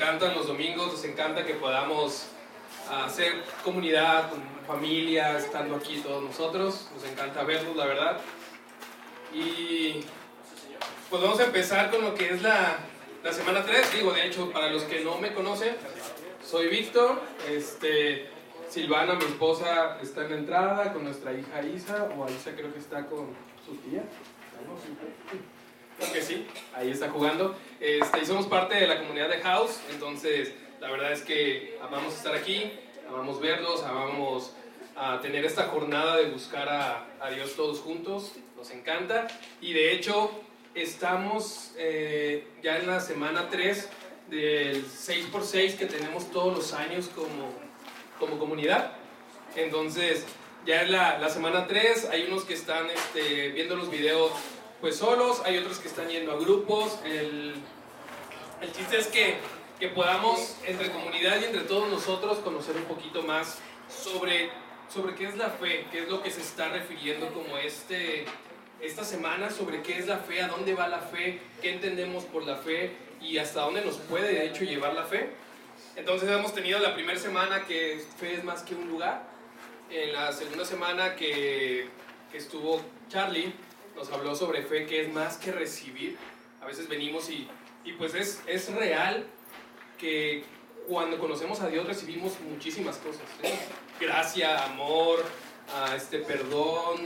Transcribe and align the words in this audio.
encantan 0.00 0.34
los 0.34 0.46
domingos, 0.46 0.92
nos 0.92 1.04
encanta 1.04 1.44
que 1.44 1.52
podamos 1.52 2.28
hacer 3.04 3.44
comunidad, 3.62 4.30
familia, 4.66 5.36
estando 5.36 5.76
aquí 5.76 5.98
todos 5.98 6.22
nosotros. 6.22 6.88
Nos 6.94 7.04
encanta 7.04 7.44
verlos, 7.44 7.76
la 7.76 7.84
verdad. 7.84 8.18
Y 9.34 10.00
pues 11.10 11.22
vamos 11.22 11.38
a 11.40 11.44
empezar 11.44 11.90
con 11.90 12.02
lo 12.02 12.14
que 12.14 12.30
es 12.30 12.40
la, 12.40 12.78
la 13.22 13.32
semana 13.34 13.62
3. 13.62 13.92
Digo, 13.92 14.12
de 14.12 14.26
hecho, 14.26 14.50
para 14.50 14.70
los 14.70 14.84
que 14.84 15.00
no 15.00 15.18
me 15.18 15.34
conocen, 15.34 15.76
soy 16.42 16.68
Víctor. 16.68 17.20
Este, 17.50 18.30
Silvana, 18.70 19.16
mi 19.16 19.24
esposa, 19.24 19.98
está 20.00 20.24
en 20.24 20.30
la 20.30 20.36
entrada 20.38 20.92
con 20.94 21.04
nuestra 21.04 21.34
hija 21.34 21.60
Isa, 21.62 22.08
o 22.16 22.26
Isa 22.30 22.52
creo 22.52 22.72
que 22.72 22.78
está 22.78 23.04
con 23.04 23.28
su 23.66 23.76
tía. 23.76 24.02
Creo 26.00 26.12
que 26.14 26.22
sí, 26.22 26.46
ahí 26.74 26.90
está 26.90 27.10
jugando. 27.10 27.54
Este, 27.78 28.20
y 28.20 28.24
somos 28.24 28.46
parte 28.46 28.74
de 28.74 28.86
la 28.86 28.98
comunidad 28.98 29.28
de 29.28 29.38
House, 29.40 29.80
entonces 29.90 30.54
la 30.80 30.90
verdad 30.90 31.12
es 31.12 31.20
que 31.20 31.78
amamos 31.82 32.14
estar 32.14 32.34
aquí, 32.34 32.72
amamos 33.06 33.38
verlos, 33.38 33.82
amamos 33.82 34.54
a 34.96 35.20
tener 35.20 35.44
esta 35.44 35.64
jornada 35.64 36.16
de 36.16 36.30
buscar 36.30 36.70
a, 36.70 37.06
a, 37.20 37.30
Dios 37.30 37.54
todos 37.54 37.80
juntos, 37.80 38.32
nos 38.56 38.70
encanta. 38.70 39.28
Y 39.60 39.74
de 39.74 39.92
hecho, 39.92 40.30
estamos 40.74 41.72
eh, 41.76 42.46
ya 42.62 42.78
en 42.78 42.86
la 42.86 43.00
semana 43.00 43.50
3 43.50 43.90
del 44.30 44.86
6x6 44.86 45.76
que 45.76 45.84
tenemos 45.84 46.30
todos 46.30 46.56
los 46.56 46.72
años 46.72 47.10
como, 47.14 47.52
como 48.18 48.38
comunidad. 48.38 48.92
Entonces, 49.54 50.24
ya 50.64 50.82
en 50.82 50.92
la, 50.92 51.18
la 51.18 51.28
semana 51.28 51.66
3 51.66 52.08
hay 52.10 52.22
unos 52.22 52.44
que 52.44 52.54
están 52.54 52.88
este, 52.88 53.50
viendo 53.50 53.76
los 53.76 53.90
videos 53.90 54.32
pues 54.80 54.96
solos, 54.96 55.42
hay 55.44 55.58
otros 55.58 55.78
que 55.78 55.88
están 55.88 56.08
yendo 56.08 56.32
a 56.32 56.36
grupos. 56.36 56.98
El, 57.04 57.54
el 58.62 58.72
chiste 58.72 58.98
es 58.98 59.06
que, 59.08 59.36
que 59.78 59.88
podamos 59.88 60.56
entre 60.66 60.90
comunidad 60.90 61.40
y 61.40 61.44
entre 61.44 61.62
todos 61.62 61.88
nosotros 61.88 62.38
conocer 62.38 62.76
un 62.76 62.84
poquito 62.84 63.22
más 63.22 63.58
sobre, 63.88 64.50
sobre 64.92 65.14
qué 65.14 65.26
es 65.26 65.36
la 65.36 65.50
fe, 65.50 65.86
qué 65.90 66.04
es 66.04 66.08
lo 66.08 66.22
que 66.22 66.30
se 66.30 66.40
está 66.40 66.68
refiriendo 66.68 67.32
como 67.32 67.58
este, 67.58 68.24
esta 68.80 69.04
semana, 69.04 69.50
sobre 69.50 69.82
qué 69.82 69.98
es 69.98 70.06
la 70.06 70.18
fe, 70.18 70.42
a 70.42 70.48
dónde 70.48 70.74
va 70.74 70.88
la 70.88 71.00
fe, 71.00 71.40
qué 71.60 71.72
entendemos 71.72 72.24
por 72.24 72.44
la 72.44 72.56
fe 72.56 72.92
y 73.20 73.36
hasta 73.38 73.60
dónde 73.60 73.84
nos 73.84 73.96
puede 73.96 74.32
de 74.32 74.46
hecho 74.46 74.64
llevar 74.64 74.94
la 74.94 75.04
fe. 75.04 75.30
Entonces 75.96 76.30
hemos 76.30 76.54
tenido 76.54 76.78
la 76.78 76.94
primera 76.94 77.18
semana 77.18 77.66
que 77.66 78.02
fe 78.18 78.34
es 78.34 78.44
más 78.44 78.62
que 78.62 78.74
un 78.74 78.88
lugar, 78.88 79.28
en 79.90 80.12
la 80.12 80.32
segunda 80.32 80.64
semana 80.64 81.16
que, 81.16 81.88
que 82.30 82.38
estuvo 82.38 82.80
Charlie, 83.08 83.52
nos 83.96 84.10
habló 84.10 84.34
sobre 84.34 84.62
fe 84.62 84.86
que 84.86 85.02
es 85.02 85.12
más 85.12 85.36
que 85.36 85.52
recibir. 85.52 86.16
A 86.60 86.66
veces 86.66 86.88
venimos 86.88 87.30
y, 87.30 87.48
y 87.84 87.92
pues 87.92 88.14
es, 88.14 88.42
es 88.46 88.72
real 88.74 89.26
que 89.98 90.44
cuando 90.88 91.18
conocemos 91.18 91.60
a 91.60 91.68
Dios 91.68 91.86
recibimos 91.86 92.40
muchísimas 92.40 92.96
cosas. 92.98 93.22
¿eh? 93.42 93.58
Gracia, 94.00 94.64
amor, 94.64 95.24
a 95.74 95.94
este 95.94 96.18
perdón 96.18 96.98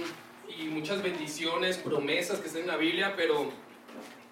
y 0.58 0.64
muchas 0.64 1.02
bendiciones, 1.02 1.78
promesas 1.78 2.40
que 2.40 2.46
están 2.48 2.62
en 2.62 2.68
la 2.68 2.76
Biblia, 2.76 3.14
pero, 3.16 3.50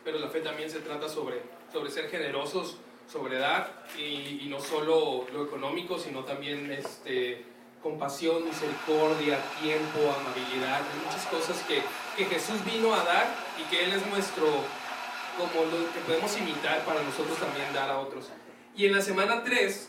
pero 0.05 0.19
la 0.19 0.29
fe 0.29 0.41
también 0.41 0.71
se 0.71 0.81
trata 0.81 1.09
sobre, 1.09 1.43
sobre 1.73 1.91
ser 1.91 2.09
generosos, 2.09 2.79
sobre 3.11 3.39
dar 3.39 3.87
y, 3.99 4.41
y 4.43 4.47
no 4.49 4.61
solo 4.61 5.27
lo 5.33 5.45
económico, 5.45 5.99
sino 5.99 6.25
también 6.25 6.71
este, 6.71 7.45
compasión, 7.83 8.45
misericordia, 8.45 9.39
tiempo, 9.61 9.99
amabilidad, 10.21 10.81
muchas 11.05 11.27
cosas 11.27 11.63
que, 11.67 11.83
que, 12.17 12.25
Jesús 12.27 12.65
vino 12.65 12.95
a 12.95 13.05
dar 13.05 13.27
y 13.59 13.69
que 13.71 13.85
Él 13.85 13.93
es 13.93 14.07
nuestro, 14.07 14.47
como 15.39 15.65
lo 15.65 15.93
que 15.93 16.01
podemos 16.07 16.37
imitar 16.39 16.85
para 16.85 17.03
nosotros 17.03 17.39
también 17.39 17.73
dar 17.73 17.91
a 17.91 17.99
otros. 17.99 18.31
Y 18.77 18.87
en 18.87 18.95
la 18.95 19.03
semana 19.03 19.43
3 19.45 19.89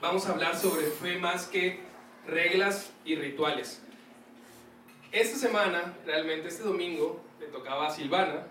vamos 0.00 0.26
a 0.26 0.32
hablar 0.32 0.56
sobre 0.56 0.86
fe 0.86 1.18
más 1.18 1.46
que 1.46 1.80
reglas 2.26 2.90
y 3.04 3.16
rituales. 3.16 3.82
Esta 5.12 5.36
semana, 5.38 5.94
realmente 6.06 6.48
este 6.48 6.62
domingo, 6.62 7.20
le 7.40 7.46
tocaba 7.46 7.88
a 7.88 7.90
Silvana, 7.90 8.46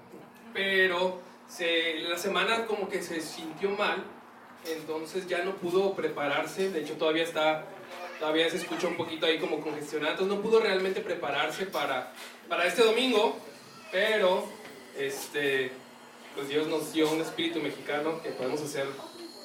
pero 0.54 1.22
se, 1.48 2.00
la 2.00 2.18
semana 2.18 2.66
como 2.66 2.90
que 2.90 3.02
se 3.02 3.22
sintió 3.22 3.72
mal, 3.72 4.04
entonces 4.66 5.28
ya 5.28 5.44
no 5.44 5.56
pudo 5.56 5.94
prepararse, 5.94 6.70
de 6.70 6.82
hecho 6.82 6.96
todavía 6.96 7.24
está 7.24 7.66
todavía 8.20 8.50
se 8.50 8.58
escucha 8.58 8.88
un 8.88 8.98
poquito 8.98 9.26
ahí 9.26 9.40
como 9.40 9.62
congestionado, 9.62 10.12
entonces 10.12 10.36
no 10.36 10.42
pudo 10.42 10.60
realmente 10.60 11.02
prepararse 11.02 11.66
para, 11.66 12.12
para 12.48 12.66
este 12.66 12.84
domingo, 12.84 13.38
pero 13.92 14.46
este, 14.98 15.72
pues 16.36 16.50
Dios 16.50 16.68
nos 16.68 16.92
dio 16.94 17.10
un 17.10 17.22
espíritu 17.22 17.60
mexicano 17.60 18.22
que 18.22 18.32
podemos 18.32 18.62
hacer 18.62 18.86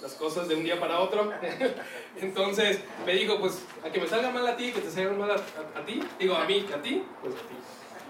las 0.03 0.12
cosas 0.15 0.49
de 0.49 0.55
un 0.55 0.65
día 0.65 0.79
para 0.79 1.01
otro. 1.01 1.33
entonces 2.21 2.81
me 3.07 3.15
dijo, 3.15 3.39
pues 3.39 3.65
a 3.85 3.91
que 3.91 4.01
me 4.01 4.09
salga 4.09 4.31
mal 4.31 4.47
a 4.47 4.57
ti, 4.57 4.73
que 4.73 4.81
te 4.81 4.91
salga 4.91 5.12
mal 5.12 5.31
a, 5.31 5.35
a, 5.35 5.87
ti, 5.87 6.03
digo 6.19 6.35
a 6.35 6.45
mí, 6.45 6.67
a 6.75 6.83
ti, 6.83 7.03
pues 7.23 7.35
a 7.35 7.39
ti. 7.39 7.55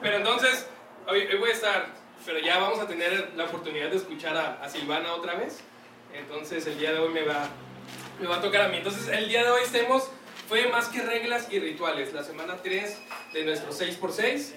Pero 0.01 0.17
entonces, 0.17 0.67
hoy, 1.07 1.21
hoy, 1.21 1.39
voy 1.39 1.51
a 1.51 1.53
estar, 1.53 1.87
pero 2.27 2.39
ya 2.41 2.59
vamos 2.59 2.81
a 2.81 2.89
tener 2.89 3.33
la 3.37 3.45
oportunidad 3.45 3.91
de 3.91 3.97
escuchar 3.97 4.37
a, 4.37 4.63
a 4.63 4.69
Silvana 4.69 5.15
otra 5.15 5.35
vez. 5.35 5.61
Entonces 6.13 6.67
el 6.67 6.79
día 6.79 6.93
de 6.93 6.99
hoy 6.99 7.13
me 7.13 7.23
va, 7.23 7.49
me 8.21 8.27
va 8.27 8.37
a 8.37 8.41
tocar 8.41 8.63
a 8.63 8.69
mí. 8.69 8.79
Entonces 8.79 9.09
el 9.09 9.29
día 9.29 9.45
de 9.45 9.51
hoy 9.51 9.63
estemos 9.63 10.09
fue 10.49 10.69
más 10.69 10.89
que 10.89 11.03
reglas 11.03 11.49
y 11.51 11.59
rituales, 11.59 12.13
la 12.13 12.23
semana 12.23 12.57
3 12.63 12.99
de 13.33 13.45
nuestro 13.45 13.73
6x6. 13.73 14.53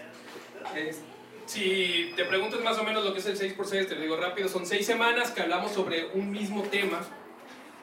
si 1.46 2.14
te 2.16 2.26
preguntas 2.26 2.62
más 2.62 2.78
o 2.78 2.84
menos 2.84 3.04
lo 3.04 3.14
que 3.14 3.20
es 3.20 3.26
el 3.26 3.38
6x6, 3.38 3.88
te 3.88 3.96
lo 3.96 4.02
digo 4.02 4.18
rápido, 4.18 4.50
son 4.50 4.66
6 4.66 4.86
semanas 4.86 5.32
que 5.32 5.42
hablamos 5.42 5.72
sobre 5.72 6.08
un 6.14 6.32
mismo 6.32 6.64
tema 6.64 7.00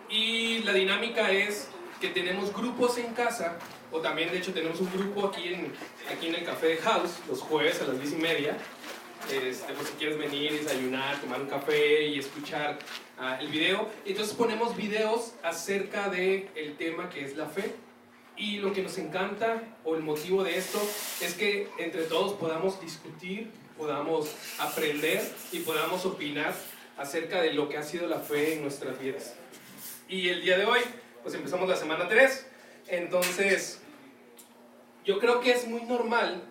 y 0.09 0.59
la 0.61 0.73
dinámica 0.73 1.31
es 1.31 1.69
que 2.01 2.09
tenemos 2.09 2.53
grupos 2.53 2.99
en 2.99 3.15
casa, 3.15 3.59
o 3.91 4.01
también 4.01 4.31
de 4.31 4.39
hecho 4.39 4.53
tenemos 4.53 4.81
un 4.81 4.93
grupo 4.93 5.29
aquí 5.29 5.55
en, 5.55 5.73
aquí 6.13 6.27
en 6.27 6.35
el 6.35 6.45
Café 6.45 6.69
de 6.69 6.77
House, 6.79 7.21
los 7.29 7.41
jueves 7.41 7.81
a 7.81 7.87
las 7.87 8.01
10 8.01 8.13
y 8.13 8.17
media. 8.17 8.57
Este, 9.33 9.73
pues 9.73 9.89
si 9.89 9.95
quieres 9.95 10.19
venir, 10.19 10.53
desayunar, 10.53 11.19
tomar 11.19 11.41
un 11.41 11.49
café 11.49 12.09
y 12.09 12.19
escuchar 12.19 12.79
uh, 13.19 13.41
el 13.41 13.49
video. 13.49 13.89
Entonces 14.05 14.35
ponemos 14.35 14.77
videos 14.77 15.33
acerca 15.43 16.11
del 16.11 16.51
el 16.55 16.77
tema 16.77 17.09
que 17.09 17.25
es 17.25 17.35
la 17.35 17.47
fe. 17.47 17.75
Y 18.37 18.59
lo 18.59 18.73
que 18.73 18.83
nos 18.83 18.99
encanta, 18.99 19.63
o 19.85 19.95
el 19.95 20.03
motivo 20.03 20.43
de 20.43 20.59
esto, 20.59 20.81
es 21.21 21.35
que 21.35 21.69
entre 21.79 22.03
todos 22.03 22.33
podamos 22.35 22.81
discutir, 22.81 23.51
podamos 23.79 24.35
aprender 24.59 25.23
y 25.53 25.61
podamos 25.61 26.05
opinar 26.05 26.55
acerca 26.97 27.41
de 27.41 27.53
lo 27.53 27.69
que 27.69 27.79
ha 27.79 27.83
sido 27.83 28.09
la 28.09 28.19
fe 28.19 28.55
en 28.55 28.63
nuestras 28.63 28.99
vidas. 29.01 29.35
Y 30.09 30.29
el 30.29 30.43
día 30.43 30.59
de 30.59 30.65
hoy, 30.65 30.81
pues 31.23 31.35
empezamos 31.35 31.69
la 31.69 31.77
semana 31.77 32.09
3. 32.09 32.47
Entonces, 32.89 33.81
yo 35.05 35.19
creo 35.19 35.41
que 35.41 35.53
es 35.53 35.67
muy 35.67 35.83
normal, 35.83 36.43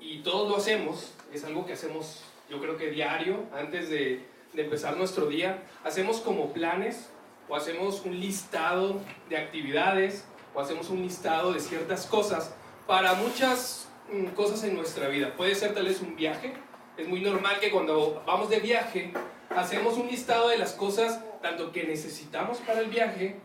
y 0.00 0.18
todos 0.18 0.48
lo 0.48 0.56
hacemos, 0.56 1.12
es 1.32 1.44
algo 1.44 1.66
que 1.66 1.72
hacemos 1.72 2.22
yo 2.48 2.60
creo 2.60 2.78
que 2.78 2.90
diario, 2.90 3.44
antes 3.52 3.90
de, 3.90 4.24
de 4.54 4.62
empezar 4.62 4.96
nuestro 4.96 5.26
día, 5.26 5.62
hacemos 5.84 6.20
como 6.20 6.52
planes 6.52 7.10
o 7.48 7.56
hacemos 7.56 8.02
un 8.06 8.18
listado 8.18 9.00
de 9.28 9.36
actividades 9.36 10.24
hacemos 10.60 10.90
un 10.90 11.02
listado 11.02 11.52
de 11.52 11.60
ciertas 11.60 12.06
cosas 12.06 12.54
para 12.86 13.14
muchas 13.14 13.88
mm, 14.12 14.28
cosas 14.28 14.64
en 14.64 14.74
nuestra 14.74 15.08
vida. 15.08 15.34
Puede 15.36 15.54
ser 15.54 15.74
tal 15.74 15.86
vez 15.86 16.00
un 16.00 16.16
viaje. 16.16 16.54
Es 16.96 17.06
muy 17.06 17.20
normal 17.20 17.60
que 17.60 17.70
cuando 17.70 18.22
vamos 18.26 18.50
de 18.50 18.60
viaje 18.60 19.12
hacemos 19.50 19.96
un 19.96 20.08
listado 20.08 20.48
de 20.48 20.58
las 20.58 20.72
cosas 20.72 21.20
tanto 21.42 21.72
que 21.72 21.84
necesitamos 21.84 22.58
para 22.58 22.80
el 22.80 22.88
viaje 22.88 23.36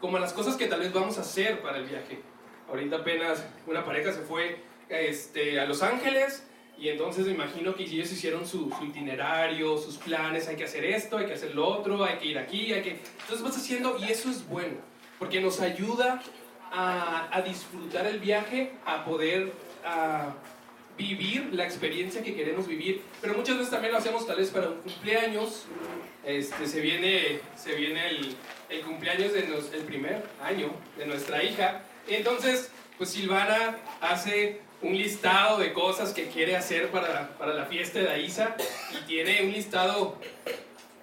como 0.00 0.18
las 0.18 0.32
cosas 0.32 0.56
que 0.56 0.66
tal 0.66 0.80
vez 0.80 0.92
vamos 0.92 1.18
a 1.18 1.22
hacer 1.22 1.60
para 1.60 1.78
el 1.78 1.84
viaje. 1.84 2.20
Ahorita 2.68 2.96
apenas 2.96 3.44
una 3.66 3.84
pareja 3.84 4.12
se 4.12 4.20
fue 4.20 4.62
este, 4.88 5.60
a 5.60 5.66
Los 5.66 5.82
Ángeles 5.82 6.46
y 6.78 6.88
entonces 6.88 7.26
me 7.26 7.32
imagino 7.32 7.74
que 7.74 7.82
ellos 7.82 8.10
hicieron 8.10 8.46
su, 8.46 8.70
su, 8.70 8.84
itinerario, 8.84 9.76
sus 9.76 9.98
planes, 9.98 10.48
hay 10.48 10.56
que 10.56 10.64
hacer 10.64 10.84
esto, 10.84 11.18
hay 11.18 11.26
que 11.26 11.34
hacer 11.34 11.54
lo 11.54 11.66
otro, 11.66 12.02
hay 12.04 12.16
que 12.16 12.26
ir 12.26 12.38
aquí, 12.38 12.72
hay 12.72 12.82
que... 12.82 12.90
Entonces 13.20 13.42
vas 13.42 13.56
haciendo 13.56 13.98
y 13.98 14.04
eso 14.04 14.30
es 14.30 14.48
bueno, 14.48 14.76
porque 15.18 15.40
nos 15.40 15.60
ayuda 15.60 16.22
a, 16.70 17.28
a 17.30 17.42
disfrutar 17.42 18.06
el 18.06 18.20
viaje, 18.20 18.72
a 18.86 19.04
poder 19.04 19.52
a 19.84 20.34
vivir 20.96 21.48
la 21.52 21.64
experiencia 21.64 22.22
que 22.22 22.34
queremos 22.34 22.66
vivir, 22.66 23.02
pero 23.20 23.34
muchas 23.34 23.56
veces 23.56 23.70
también 23.70 23.92
lo 23.92 23.98
hacemos 23.98 24.26
tal 24.26 24.36
vez 24.36 24.50
para 24.50 24.68
un 24.68 24.80
cumpleaños, 24.82 25.64
este, 26.24 26.66
se 26.66 26.80
viene, 26.80 27.40
se 27.56 27.74
viene 27.74 28.08
el, 28.08 28.36
el 28.68 28.82
cumpleaños 28.82 29.32
del 29.32 29.46
el 29.72 29.82
primer 29.84 30.22
año 30.42 30.70
de 30.98 31.06
nuestra 31.06 31.42
hija, 31.42 31.82
entonces 32.06 32.70
pues 32.98 33.10
Silvana 33.10 33.78
hace 34.02 34.60
un 34.82 34.96
listado 34.96 35.58
de 35.58 35.72
cosas 35.72 36.12
que 36.12 36.28
quiere 36.28 36.56
hacer 36.56 36.88
para, 36.90 37.30
para 37.38 37.54
la 37.54 37.64
fiesta 37.64 37.98
de 37.98 38.10
Aisa 38.10 38.56
y 38.92 39.06
tiene 39.06 39.42
un 39.42 39.52
listado 39.52 40.18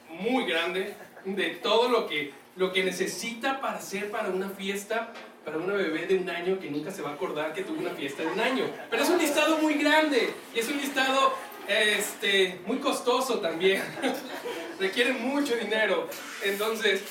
muy 0.09 0.45
grande 0.45 0.93
de 1.25 1.49
todo 1.49 1.89
lo 1.89 2.07
que, 2.07 2.33
lo 2.55 2.71
que 2.71 2.83
necesita 2.83 3.59
para 3.61 3.77
hacer 3.77 4.11
para 4.11 4.29
una 4.29 4.49
fiesta 4.49 5.11
para 5.47 5.59
una 5.59 5.75
bebé 5.75 6.05
de 6.07 6.17
un 6.17 6.29
año 6.29 6.59
que 6.59 6.69
nunca 6.69 6.91
se 6.91 7.01
va 7.01 7.11
a 7.11 7.13
acordar 7.13 7.53
que 7.53 7.63
tuvo 7.63 7.79
una 7.79 7.91
fiesta 7.91 8.21
de 8.21 8.27
un 8.27 8.39
año. 8.41 8.65
Pero 8.89 9.01
es 9.01 9.09
un 9.09 9.17
listado 9.17 9.57
muy 9.59 9.75
grande 9.75 10.33
y 10.53 10.59
es 10.59 10.67
un 10.67 10.75
listado 10.75 11.33
este, 11.69 12.59
muy 12.65 12.79
costoso 12.79 13.39
también. 13.39 13.81
Requiere 14.81 15.13
mucho 15.13 15.55
dinero. 15.55 16.09
Entonces, 16.43 17.01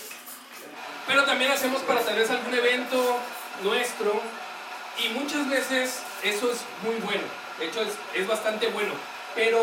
pero 1.07 1.25
también 1.25 1.51
hacemos 1.51 1.81
para 1.81 2.03
tal 2.03 2.17
vez 2.17 2.29
algún 2.29 2.53
evento 2.53 3.17
nuestro 3.65 4.21
y 5.03 5.09
muchas 5.15 5.49
veces 5.49 6.03
eso 6.23 6.53
es 6.53 6.59
muy 6.85 6.97
bueno, 6.97 7.25
de 7.59 7.67
hecho 7.69 7.81
es, 7.81 7.95
es 8.15 8.27
bastante 8.27 8.67
bueno, 8.69 8.93
pero 9.35 9.63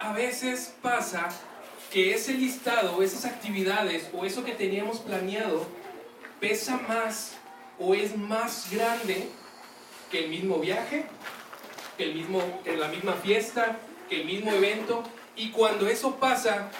a 0.00 0.12
veces 0.12 0.74
pasa 0.82 1.28
que 1.90 2.14
ese 2.14 2.34
listado, 2.34 3.02
esas 3.02 3.24
actividades 3.24 4.10
o 4.12 4.26
eso 4.26 4.44
que 4.44 4.52
teníamos 4.52 4.98
planeado 4.98 5.66
pesa 6.40 6.78
más 6.88 7.36
o 7.78 7.94
es 7.94 8.16
más 8.16 8.68
grande 8.70 9.28
que 10.10 10.24
el 10.24 10.30
mismo 10.30 10.58
viaje, 10.58 11.06
que, 11.96 12.04
el 12.04 12.14
mismo, 12.14 12.62
que 12.64 12.76
la 12.76 12.88
misma 12.88 13.14
fiesta, 13.14 13.78
que 14.08 14.20
el 14.20 14.26
mismo 14.26 14.52
evento. 14.52 15.02
Y 15.36 15.50
cuando 15.50 15.88
eso 15.88 16.16
pasa, 16.16 16.70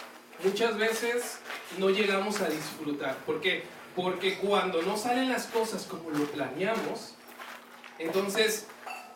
muchas 0.45 0.77
veces 0.79 1.39
no 1.79 1.91
llegamos 1.91 2.41
a 2.41 2.49
disfrutar. 2.49 3.17
¿Por 3.27 3.41
qué? 3.41 3.65
Porque 3.95 4.39
cuando 4.39 4.83
no 4.83 4.97
salen 4.97 5.29
las 5.29 5.47
cosas 5.47 5.85
como 5.85 6.11
lo 6.11 6.25
planeamos, 6.27 7.15
entonces 7.99 8.67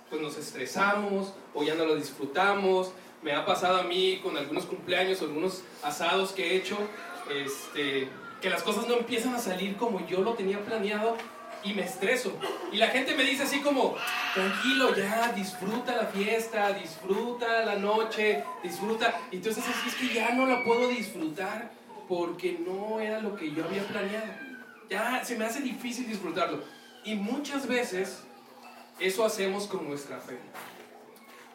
pues 0.09 0.21
nos 0.21 0.37
estresamos 0.37 1.33
o 1.55 1.63
ya 1.63 1.75
no 1.75 1.85
lo 1.85 1.97
disfrutamos. 1.97 2.93
Me 3.23 3.33
ha 3.33 3.45
pasado 3.45 3.79
a 3.79 3.85
mí 3.85 4.21
con 4.23 4.37
algunos 4.37 4.65
cumpleaños 4.65 5.21
o 5.21 5.27
algunos 5.27 5.63
asados 5.83 6.33
que 6.33 6.51
he 6.53 6.57
hecho, 6.57 6.77
este, 7.31 8.09
que 8.41 8.51
las 8.51 8.63
cosas 8.63 8.89
no 8.89 8.95
empiezan 8.95 9.35
a 9.35 9.39
salir 9.39 9.77
como 9.77 10.07
yo 10.07 10.23
lo 10.23 10.35
tenía 10.35 10.65
planeado 10.65 11.17
y 11.63 11.75
me 11.75 11.83
estreso. 11.83 12.33
Y 12.73 12.77
la 12.77 12.89
gente 12.89 13.15
me 13.15 13.25
dice 13.25 13.43
así 13.43 13.61
como, 13.61 13.97
tranquilo 14.35 14.95
ya, 14.95 15.33
disfruta 15.33 15.97
la 15.97 16.07
fiesta, 16.07 16.73
disfruta 16.73 17.65
la 17.65 17.77
noche, 17.77 18.45
disfruta. 18.63 19.21
Y 19.31 19.37
entonces 19.37 19.65
así 19.67 19.89
es 19.89 19.95
que 19.95 20.15
ya 20.15 20.31
no 20.33 20.47
la 20.47 20.65
puedo 20.65 20.89
disfrutar 20.89 21.71
porque 22.09 22.59
no 22.67 23.01
era 23.01 23.21
lo 23.21 23.37
que 23.37 23.53
yo 23.53 23.65
había 23.65 23.87
planeado. 23.87 24.33
Ya 24.89 25.25
se 25.25 25.37
me 25.37 25.45
hace 25.45 25.61
difícil 25.61 26.09
disfrutarlo. 26.09 26.65
Y 27.05 27.15
muchas 27.15 27.67
veces 27.67 28.23
eso 28.99 29.25
hacemos 29.25 29.67
con 29.67 29.87
nuestra 29.87 30.19
fe. 30.19 30.39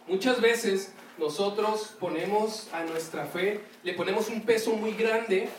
Muchas 0.08 0.40
veces 0.40 0.94
nosotros 1.18 1.96
ponemos 2.00 2.70
a 2.74 2.84
nuestra 2.84 3.26
fe, 3.26 3.62
le 3.84 3.94
ponemos 3.94 4.30
un 4.30 4.42
peso 4.42 4.72
muy 4.74 4.94
grande 4.94 5.50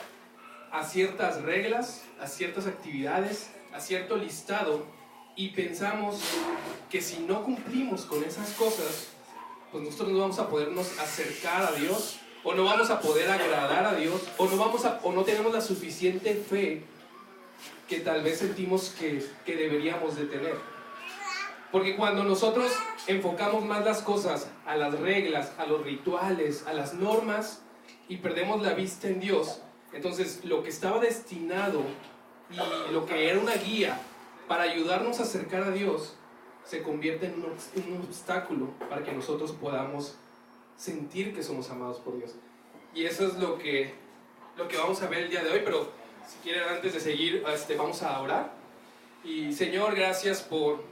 a 0.71 0.83
ciertas 0.83 1.41
reglas, 1.41 2.03
a 2.19 2.27
ciertas 2.27 2.67
actividades, 2.67 3.49
a 3.73 3.79
cierto 3.79 4.17
listado 4.17 4.85
y 5.35 5.49
pensamos 5.49 6.19
que 6.89 7.01
si 7.01 7.19
no 7.19 7.43
cumplimos 7.43 8.05
con 8.05 8.23
esas 8.23 8.51
cosas, 8.53 9.09
pues 9.71 9.83
nosotros 9.83 10.09
no 10.09 10.19
vamos 10.19 10.39
a 10.39 10.49
podernos 10.49 10.97
acercar 10.99 11.63
a 11.63 11.71
Dios 11.73 12.19
o 12.43 12.53
no 12.55 12.63
vamos 12.63 12.89
a 12.89 12.99
poder 12.99 13.29
agradar 13.29 13.85
a 13.85 13.95
Dios 13.95 14.21
o 14.37 14.47
no, 14.47 14.57
vamos 14.57 14.81
o 15.03 15.11
no 15.11 15.23
tenemos 15.23 15.53
la 15.53 15.61
suficiente 15.61 16.33
fe 16.35 16.83
que 17.87 17.99
tal 17.99 18.23
vez 18.23 18.39
sentimos 18.39 18.95
que, 18.97 19.25
que 19.45 19.55
deberíamos 19.55 20.15
de 20.15 20.25
tener. 20.25 20.55
Porque 21.71 21.95
cuando 21.95 22.23
nosotros 22.23 22.71
enfocamos 23.07 23.65
más 23.65 23.83
las 23.83 24.01
cosas 24.01 24.49
a 24.65 24.75
las 24.75 24.97
reglas, 24.99 25.51
a 25.57 25.65
los 25.65 25.83
rituales, 25.83 26.65
a 26.65 26.73
las 26.73 26.93
normas 26.93 27.61
y 28.09 28.17
perdemos 28.17 28.61
la 28.61 28.73
vista 28.73 29.07
en 29.07 29.19
Dios, 29.19 29.61
entonces 29.93 30.43
lo 30.43 30.63
que 30.63 30.69
estaba 30.69 30.99
destinado 30.99 31.81
y 32.49 32.93
lo 32.93 33.05
que 33.05 33.29
era 33.29 33.39
una 33.39 33.55
guía 33.55 33.99
para 34.47 34.63
ayudarnos 34.63 35.19
a 35.19 35.23
acercar 35.23 35.63
a 35.63 35.71
Dios 35.71 36.15
se 36.67 36.83
convierte 36.83 37.27
en 37.27 37.35
un, 37.93 38.01
obstáculo 38.01 38.69
para 38.89 39.03
que 39.03 39.11
nosotros 39.13 39.53
podamos 39.53 40.15
sentir 40.75 41.33
que 41.33 41.41
somos 41.41 41.69
amados 41.69 41.99
por 41.99 42.17
Dios. 42.17 42.35
Y 42.93 43.05
eso 43.05 43.25
es 43.25 43.35
lo 43.35 43.57
que, 43.57 43.93
lo 44.57 44.67
que 44.67 44.77
vamos 44.77 45.01
a 45.01 45.07
ver 45.07 45.23
el 45.23 45.29
día 45.29 45.43
de 45.43 45.51
hoy, 45.51 45.61
pero 45.63 45.89
si 46.27 46.37
quieren 46.43 46.67
antes 46.67 46.93
de 46.93 46.99
seguir, 46.99 47.43
este, 47.53 47.75
vamos 47.75 48.03
a 48.03 48.19
orar. 48.19 48.51
Y 49.23 49.53
Señor, 49.53 49.95
gracias 49.95 50.41
por, 50.41 50.83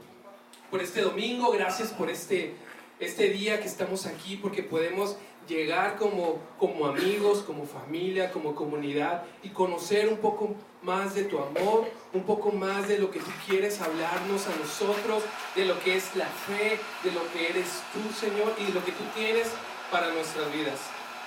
por 0.70 0.80
este 0.80 1.02
domingo, 1.02 1.50
gracias 1.52 1.92
por 1.92 2.08
este, 2.08 2.54
este 2.98 3.28
día 3.28 3.60
que 3.60 3.66
estamos 3.66 4.06
aquí, 4.06 4.36
porque 4.36 4.62
podemos 4.62 5.16
llegar 5.46 5.96
como, 5.96 6.38
como 6.58 6.86
amigos, 6.86 7.42
como 7.42 7.66
familia, 7.66 8.30
como 8.32 8.54
comunidad 8.54 9.24
y 9.42 9.50
conocer 9.50 10.08
un 10.08 10.18
poco 10.18 10.54
más 10.82 11.14
de 11.14 11.24
tu 11.24 11.38
amor, 11.38 11.86
un 12.12 12.22
poco 12.24 12.52
más 12.52 12.88
de 12.88 12.98
lo 12.98 13.10
que 13.10 13.18
tú 13.18 13.30
quieres 13.46 13.80
hablarnos 13.80 14.46
a 14.46 14.56
nosotros, 14.56 15.22
de 15.54 15.64
lo 15.64 15.78
que 15.80 15.96
es 15.96 16.14
la 16.16 16.26
fe, 16.26 16.78
de 17.02 17.12
lo 17.12 17.20
que 17.32 17.50
eres 17.50 17.82
tú, 17.92 18.00
Señor, 18.14 18.52
y 18.58 18.64
de 18.66 18.72
lo 18.72 18.84
que 18.84 18.92
tú 18.92 19.04
tienes 19.14 19.48
para 19.90 20.12
nuestras 20.12 20.52
vidas. 20.52 20.80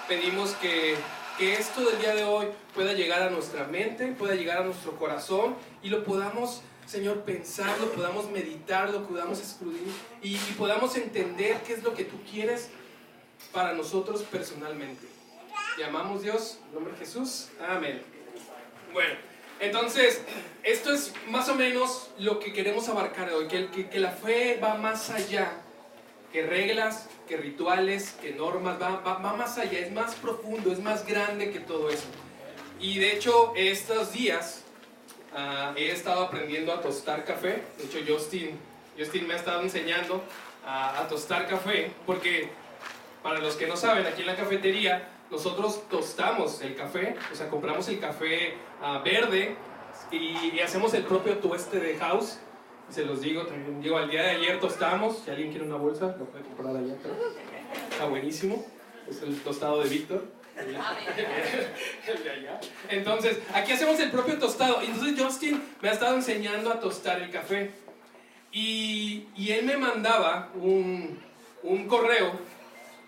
Pedimos 0.07 0.51
que, 0.53 0.95
que 1.37 1.53
esto 1.53 1.81
del 1.81 1.99
día 1.99 2.15
de 2.15 2.23
hoy 2.23 2.47
pueda 2.73 2.93
llegar 2.93 3.21
a 3.21 3.29
nuestra 3.29 3.65
mente, 3.65 4.07
pueda 4.07 4.35
llegar 4.35 4.59
a 4.59 4.63
nuestro 4.63 4.93
corazón 4.97 5.55
y 5.83 5.89
lo 5.89 6.03
podamos 6.03 6.61
Señor, 6.85 7.21
pensarlo, 7.21 7.91
podamos 7.91 8.31
meditarlo, 8.31 9.03
podamos 9.07 9.37
excluir 9.37 9.93
y, 10.23 10.33
y, 10.33 10.55
podamos 10.57 10.97
entender 10.97 11.57
qué 11.61 11.73
es 11.73 11.83
lo 11.83 11.93
que 11.93 12.03
tú 12.03 12.15
quieres 12.31 12.71
para 13.51 13.73
nosotros 13.73 14.23
personalmente. 14.23 15.07
Llamamos 15.77 16.21
Dios, 16.21 16.59
en 16.67 16.75
nombre 16.75 16.93
de 16.93 16.99
Jesús. 16.99 17.49
Amén. 17.67 18.01
Bueno, 18.93 19.15
entonces, 19.59 20.21
esto 20.63 20.93
es 20.93 21.13
más 21.27 21.49
o 21.49 21.55
menos 21.55 22.09
lo 22.17 22.39
que 22.39 22.53
queremos 22.53 22.87
abarcar 22.89 23.31
hoy, 23.31 23.47
que, 23.47 23.67
que, 23.67 23.89
que 23.89 23.99
la 23.99 24.11
fe 24.11 24.59
va 24.61 24.75
más 24.75 25.09
allá 25.09 25.51
que 26.31 26.43
reglas, 26.45 27.07
que 27.27 27.37
rituales, 27.37 28.11
que 28.21 28.31
normas, 28.31 28.81
va, 28.81 29.01
va, 29.01 29.15
va, 29.15 29.33
más 29.33 29.57
allá, 29.57 29.79
es 29.79 29.91
más 29.91 30.15
profundo, 30.15 30.71
es 30.71 30.79
más 30.79 31.05
grande 31.05 31.51
que 31.51 31.59
todo 31.59 31.89
eso. 31.89 32.07
Y 32.79 32.99
de 32.99 33.13
hecho, 33.13 33.53
estos 33.55 34.13
días 34.13 34.63
uh, 35.33 35.75
he 35.75 35.91
estado 35.91 36.23
aprendiendo 36.23 36.71
a 36.71 36.81
tostar 36.81 37.25
café. 37.25 37.63
De 37.77 37.85
hecho, 37.85 37.99
Justin, 38.07 38.57
Justin 38.97 39.27
me 39.27 39.33
ha 39.33 39.37
estado 39.37 39.61
enseñando 39.61 40.23
a, 40.65 40.99
a 40.99 41.07
tostar 41.07 41.47
café, 41.47 41.91
porque 42.05 42.49
para 43.23 43.39
los 43.39 43.55
que 43.55 43.67
no 43.67 43.75
saben, 43.75 44.05
aquí 44.05 44.21
en 44.21 44.27
la 44.27 44.35
cafetería 44.35 45.09
nosotros 45.31 45.87
tostamos 45.89 46.61
el 46.61 46.75
café, 46.75 47.15
o 47.31 47.35
sea, 47.35 47.49
compramos 47.49 47.87
el 47.89 47.99
café 47.99 48.55
uh, 48.81 49.03
verde 49.03 49.55
y, 50.11 50.55
y, 50.55 50.59
hacemos 50.61 50.93
el 50.93 51.03
propio 51.03 51.37
tueste 51.37 51.79
de 51.79 51.97
house. 51.97 52.39
Se 52.89 53.05
los 53.05 53.21
digo, 53.21 53.43
también 53.45 53.81
digo, 53.81 53.97
al 53.97 54.09
día 54.09 54.23
de 54.23 54.29
ayer 54.31 54.59
tostamos, 54.59 55.19
si 55.23 55.29
alguien 55.29 55.51
quiere 55.51 55.65
una 55.65 55.75
bolsa, 55.75 56.15
lo 56.17 56.25
puede 56.25 56.43
comprar 56.45 56.75
allá. 56.75 56.95
Está 57.91 58.05
buenísimo, 58.05 58.65
es 59.07 59.21
el 59.21 59.39
tostado 59.41 59.83
de 59.83 59.89
Víctor. 59.89 60.25
Entonces, 62.89 63.39
aquí 63.53 63.71
hacemos 63.71 63.99
el 63.99 64.11
propio 64.11 64.37
tostado. 64.39 64.81
Entonces 64.81 65.21
Justin 65.21 65.63
me 65.81 65.89
ha 65.89 65.91
estado 65.93 66.15
enseñando 66.15 66.71
a 66.71 66.79
tostar 66.79 67.21
el 67.21 67.29
café. 67.29 67.71
Y, 68.51 69.27
y 69.35 69.51
él 69.51 69.65
me 69.65 69.77
mandaba 69.77 70.49
un, 70.55 71.19
un 71.61 71.87
correo 71.87 72.31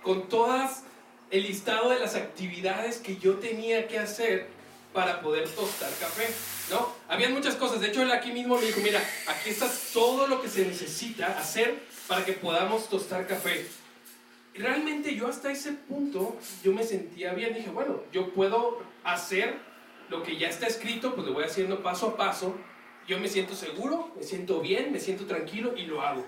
con 0.04 0.30
todas 0.30 0.84
el 1.30 1.44
listado 1.44 1.90
de 1.90 2.00
las 2.00 2.16
actividades 2.16 2.98
que 2.98 3.18
yo 3.18 3.36
tenía 3.36 3.88
que 3.88 4.00
hacer 4.00 4.48
para 4.94 5.22
poder 5.22 5.48
tostar 5.50 5.90
café, 6.00 6.28
¿no? 6.70 6.94
Habían 7.08 7.34
muchas 7.34 7.56
cosas, 7.56 7.80
de 7.80 7.88
hecho 7.88 8.02
él 8.02 8.12
aquí 8.12 8.32
mismo 8.34 8.58
me 8.58 8.66
dijo, 8.66 8.82
mira, 8.82 9.02
aquí 9.28 9.50
está 9.50 9.72
todo 9.94 10.28
lo 10.28 10.42
que 10.42 10.50
se 10.50 10.66
necesita 10.66 11.40
hacer 11.40 11.82
para 12.08 12.26
que 12.26 12.34
podamos 12.34 12.90
tostar 12.90 13.26
café. 13.26 13.66
Y 14.54 14.60
realmente 14.60 15.16
yo 15.16 15.28
hasta 15.28 15.50
ese 15.50 15.72
punto 15.72 16.38
yo 16.62 16.74
me 16.74 16.84
sentía 16.84 17.34
bien, 17.34 17.54
dije, 17.54 17.70
bueno, 17.70 18.02
yo 18.12 18.34
puedo 18.34 18.80
hacer 19.06 19.56
lo 20.10 20.24
que 20.24 20.38
ya 20.38 20.50
está 20.50 20.68
escrito, 20.68 21.16
pues 21.16 21.26
lo 21.26 21.34
voy 21.34 21.46
haciendo 21.46 21.82
paso 21.82 22.08
a 22.08 22.18
paso, 22.18 22.56
yo 23.08 23.18
me 23.18 23.30
siento 23.30 23.56
seguro, 23.56 24.12
me 24.18 24.24
siento 24.24 24.60
bien, 24.60 24.92
me 24.92 25.00
siento 25.00 25.26
tranquilo 25.26 25.74
y 25.78 25.84
lo 25.84 26.02
hago. 26.02 26.26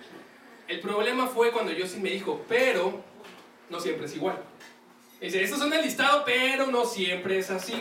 El 0.69 0.79
problema 0.79 1.27
fue 1.27 1.51
cuando 1.51 1.73
yo 1.73 1.85
sí 1.85 1.99
me 1.99 2.09
dijo, 2.09 2.45
pero 2.47 3.03
no 3.73 3.81
siempre 3.81 4.05
es 4.05 4.15
igual. 4.15 4.37
Dice, 5.19 5.43
estos 5.43 5.59
son 5.59 5.73
el 5.73 5.81
listado, 5.81 6.23
pero 6.25 6.67
no 6.67 6.85
siempre 6.85 7.39
es 7.39 7.49
así. 7.49 7.73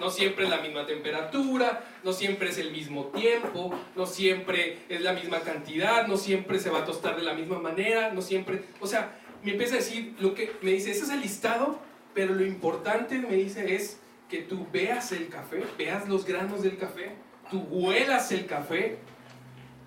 No 0.00 0.10
siempre 0.10 0.44
es 0.44 0.50
la 0.50 0.60
misma 0.60 0.86
temperatura, 0.86 1.82
no 2.04 2.12
siempre 2.12 2.50
es 2.50 2.58
el 2.58 2.70
mismo 2.70 3.06
tiempo, 3.06 3.74
no 3.96 4.06
siempre 4.06 4.80
es 4.88 5.00
la 5.00 5.12
misma 5.12 5.40
cantidad, 5.40 6.06
no 6.06 6.16
siempre 6.16 6.60
se 6.60 6.70
va 6.70 6.80
a 6.80 6.84
tostar 6.84 7.16
de 7.16 7.22
la 7.22 7.34
misma 7.34 7.58
manera, 7.58 8.12
no 8.12 8.22
siempre... 8.22 8.62
O 8.80 8.86
sea, 8.86 9.18
me 9.42 9.52
empieza 9.52 9.74
a 9.74 9.78
decir, 9.78 10.14
lo 10.20 10.34
que 10.34 10.52
me 10.62 10.72
dice, 10.72 10.92
ese 10.92 11.04
es 11.04 11.10
el 11.10 11.20
listado, 11.20 11.80
pero 12.14 12.34
lo 12.34 12.44
importante, 12.44 13.18
me 13.18 13.34
dice, 13.34 13.74
es 13.74 13.98
que 14.28 14.42
tú 14.42 14.66
veas 14.72 15.10
el 15.12 15.28
café, 15.28 15.64
veas 15.76 16.08
los 16.08 16.24
granos 16.24 16.62
del 16.62 16.76
café, 16.76 17.12
tú 17.50 17.60
huelas 17.70 18.30
el 18.30 18.46
café, 18.46 18.98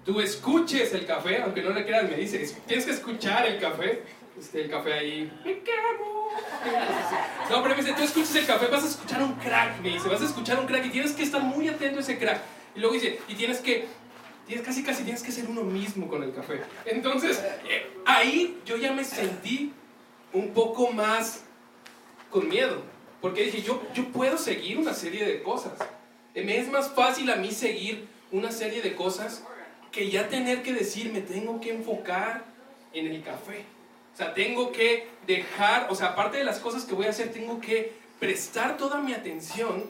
tú 0.03 0.19
escuches 0.19 0.93
el 0.93 1.05
café, 1.05 1.41
aunque 1.43 1.61
no 1.61 1.69
le 1.69 1.85
creas, 1.85 2.09
me 2.09 2.17
dice, 2.17 2.53
tienes 2.67 2.85
que 2.85 2.91
escuchar 2.91 3.45
el 3.45 3.59
café, 3.59 4.01
este, 4.41 4.63
el 4.63 4.71
café 4.71 4.93
ahí, 4.93 5.31
me 5.45 5.59
quemo. 5.59 6.29
No, 7.49 7.61
pero 7.61 7.75
me 7.75 7.83
dice, 7.83 7.93
tú 7.93 8.01
escuchas 8.01 8.35
el 8.35 8.47
café, 8.47 8.67
vas 8.67 8.83
a 8.83 8.87
escuchar 8.87 9.21
un 9.21 9.33
crack, 9.35 9.79
me 9.81 9.89
dice, 9.89 10.09
vas 10.09 10.21
a 10.21 10.25
escuchar 10.25 10.59
un 10.59 10.65
crack 10.65 10.85
y 10.85 10.89
tienes 10.89 11.11
que 11.11 11.21
estar 11.21 11.41
muy 11.41 11.67
atento 11.67 11.99
a 11.99 12.01
ese 12.01 12.17
crack. 12.17 12.41
Y 12.75 12.79
luego 12.79 12.95
dice, 12.95 13.19
y 13.27 13.35
tienes 13.35 13.59
que, 13.59 13.85
tienes 14.47 14.65
casi 14.65 14.83
casi 14.83 15.03
tienes 15.03 15.21
que 15.21 15.31
ser 15.31 15.47
uno 15.47 15.61
mismo 15.61 16.07
con 16.07 16.23
el 16.23 16.33
café. 16.33 16.61
Entonces, 16.85 17.39
eh, 17.69 17.87
ahí 18.05 18.59
yo 18.65 18.77
ya 18.77 18.91
me 18.93 19.05
sentí 19.05 19.73
un 20.33 20.53
poco 20.55 20.91
más 20.91 21.43
con 22.31 22.49
miedo, 22.49 22.81
porque 23.21 23.43
dije, 23.43 23.61
yo, 23.61 23.83
yo 23.93 24.05
puedo 24.05 24.39
seguir 24.39 24.79
una 24.79 24.95
serie 24.95 25.23
de 25.23 25.43
cosas, 25.43 25.73
Me 26.33 26.57
es 26.57 26.67
más 26.67 26.89
fácil 26.89 27.29
a 27.29 27.35
mí 27.35 27.51
seguir 27.51 28.07
una 28.31 28.51
serie 28.51 28.81
de 28.81 28.95
cosas 28.95 29.43
que 29.91 30.09
ya 30.09 30.29
tener 30.29 30.63
que 30.63 30.73
decir, 30.73 31.11
me 31.13 31.21
tengo 31.21 31.61
que 31.61 31.71
enfocar 31.71 32.45
en 32.91 33.05
el 33.05 33.21
café. 33.21 33.65
O 34.13 34.17
sea, 34.17 34.33
tengo 34.33 34.71
que 34.71 35.07
dejar, 35.25 35.87
o 35.89 35.95
sea, 35.95 36.07
aparte 36.07 36.37
de 36.37 36.43
las 36.43 36.59
cosas 36.59 36.85
que 36.85 36.93
voy 36.93 37.05
a 37.05 37.09
hacer, 37.11 37.31
tengo 37.31 37.61
que 37.61 37.93
prestar 38.19 38.77
toda 38.77 38.99
mi 39.01 39.13
atención 39.13 39.85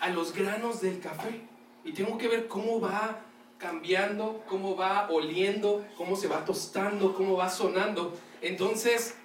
a 0.00 0.10
los 0.10 0.34
granos 0.34 0.80
del 0.80 1.00
café. 1.00 1.40
Y 1.84 1.92
tengo 1.92 2.18
que 2.18 2.28
ver 2.28 2.46
cómo 2.46 2.80
va 2.80 3.20
cambiando, 3.58 4.44
cómo 4.48 4.76
va 4.76 5.08
oliendo, 5.10 5.86
cómo 5.96 6.16
se 6.16 6.28
va 6.28 6.44
tostando, 6.44 7.14
cómo 7.14 7.36
va 7.36 7.48
sonando. 7.48 8.16
Entonces, 8.42 9.16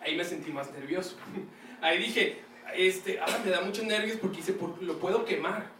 ahí 0.00 0.16
me 0.16 0.24
sentí 0.24 0.52
más 0.52 0.72
nervioso. 0.72 1.16
Ahí 1.80 1.98
dije, 1.98 2.40
este, 2.74 3.20
ahora 3.20 3.40
me 3.44 3.52
da 3.52 3.60
muchos 3.60 3.84
nervios 3.84 4.18
porque 4.20 4.40
lo 4.80 4.98
puedo 4.98 5.24
quemar, 5.24 5.70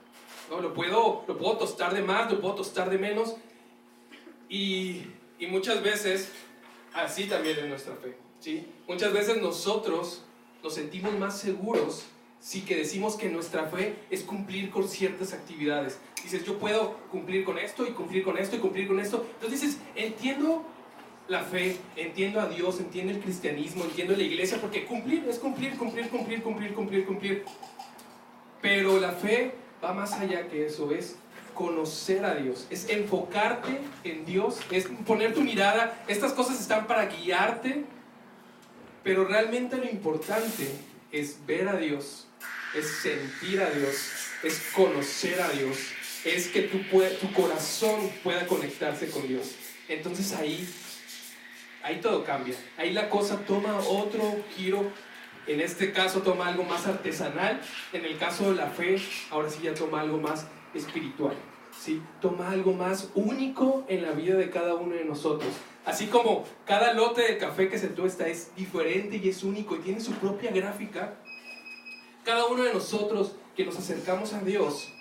¿no? 0.49 0.61
lo, 0.61 0.73
puedo, 0.73 1.25
lo 1.27 1.37
puedo 1.37 1.59
tostar 1.59 1.93
de 1.93 2.03
más, 2.03 2.31
lo 2.31 2.41
puedo 2.41 2.55
tostar 2.55 2.89
de 2.89 2.99
menos. 2.99 3.35
Y, 4.49 5.03
y 5.41 5.49
muchas 5.49 5.83
veces, 5.83 6.33
así 6.95 7.25
también 7.25 7.59
es 7.59 7.67
nuestra 7.67 7.95
fe. 7.97 8.17
¿sí? 8.41 8.67
Muchas 8.87 9.13
veces 9.13 9.41
nosotros 9.41 10.25
nos 10.63 10.75
sentimos 10.75 11.17
más 11.19 11.39
seguros 11.39 12.07
si 12.41 12.63
que 12.63 12.77
decimos 12.77 13.17
que 13.17 13.29
nuestra 13.29 13.67
fe 13.67 13.97
es 14.11 14.23
cumplir 14.23 14.71
con 14.71 14.89
ciertas 14.89 15.33
actividades. 15.33 15.99
Dices, 16.23 16.45
yo 16.45 16.59
puedo 16.59 16.97
cumplir 17.11 17.45
con 17.45 17.59
esto 17.59 17.87
y 17.87 17.91
cumplir 17.91 18.23
con 18.23 18.39
esto 18.39 18.57
y 18.57 18.59
cumplir 18.61 18.87
con 18.87 19.01
esto. 19.01 19.27
Entonces 19.35 19.61
dices, 19.61 19.81
entiendo 19.97 20.65
la 21.27 21.43
fe, 21.43 21.77
entiendo 21.97 22.41
a 22.41 22.49
Dios, 22.49 22.81
entiendo 22.81 23.13
el 23.13 23.21
cristianismo, 23.21 23.85
entiendo 23.85 24.17
la 24.17 24.23
iglesia, 24.23 24.59
porque 24.61 24.85
cumplir 24.85 25.27
es 25.29 25.39
cumplir, 25.39 25.77
cumplir, 25.77 26.09
cumplir, 26.09 26.43
cumplir, 26.43 26.75
cumplir, 26.75 27.07
cumplir. 27.07 27.45
Pero 28.63 28.99
la 28.99 29.13
fe 29.13 29.55
va 29.83 29.93
más 29.93 30.13
allá 30.15 30.49
que 30.49 30.67
eso, 30.67 30.91
es 30.93 31.17
conocer 31.59 32.25
a 32.25 32.37
Dios, 32.37 32.69
es 32.71 32.89
enfocarte 32.89 33.81
en 34.05 34.25
Dios, 34.25 34.61
es 34.71 34.87
poner 35.05 35.35
tu 35.35 35.41
mirada, 35.41 36.05
estas 36.07 36.33
cosas 36.33 36.61
están 36.61 36.87
para 36.87 37.07
guiarte, 37.07 37.85
pero 39.03 39.25
realmente 39.25 39.77
lo 39.77 39.91
importante 39.91 40.71
es 41.11 41.45
ver 41.47 41.69
a 41.69 41.77
Dios, 41.77 42.29
es 42.77 42.87
sentir 43.03 43.61
a 43.61 43.71
Dios, 43.71 43.97
es 44.45 44.71
conocer 44.73 45.43
a 45.43 45.49
Dios, 45.49 45.77
es 46.25 46.47
que 46.47 46.63
tu, 46.63 46.79
tu 46.79 47.33
corazón 47.33 48.09
pueda 48.23 48.47
conectarse 48.47 49.11
con 49.11 49.27
Dios. 49.27 49.57
Entonces 49.89 50.33
ahí 50.35 50.65
ahí 51.83 52.01
todo 52.01 52.23
cambia. 52.25 52.55
Ahí 52.77 52.93
la 52.93 53.09
cosa 53.09 53.45
toma 53.47 53.77
otro 53.79 54.45
giro. 54.55 54.93
En 55.49 55.61
este 55.61 55.93
caso 55.93 56.23
toma 56.23 56.47
algo 56.47 56.63
más 56.63 56.87
artesanal. 56.87 57.61
En 57.93 58.05
el 58.05 58.17
caso 58.17 58.51
de 58.51 58.57
la 58.57 58.67
fe, 58.67 59.01
ahora 59.31 59.51
sí 59.51 59.61
ya 59.63 59.75
toma 59.75 60.03
algo 60.03 60.19
más 60.19 60.47
espiritual. 60.79 61.35
¿sí? 61.79 62.03
Toma 62.21 62.51
algo 62.51 62.73
más 62.73 63.11
único 63.15 63.85
en 63.89 64.03
la 64.03 64.13
vida 64.13 64.35
de 64.35 64.51
cada 64.51 64.75
uno 64.75 64.95
de 64.95 65.05
nosotros. 65.05 65.51
Así 65.85 66.07
como 66.07 66.45
cada 66.65 66.93
lote 66.93 67.23
de 67.23 67.39
café 67.39 67.69
que 67.69 67.79
se 67.79 67.89
tuesta 67.89 68.27
es 68.27 68.55
diferente 68.57 69.17
y 69.17 69.29
es 69.29 69.43
único 69.43 69.77
y 69.77 69.81
tiene 69.81 70.01
su 70.01 70.13
propia 70.13 70.51
gráfica, 70.51 71.15
cada 72.25 72.47
uno 72.47 72.65
de 72.65 72.75
nosotros 72.75 73.37
que 73.57 73.65
nos 73.65 73.79
acercamos 73.79 74.33
a 74.35 74.41
Dios, 74.41 74.93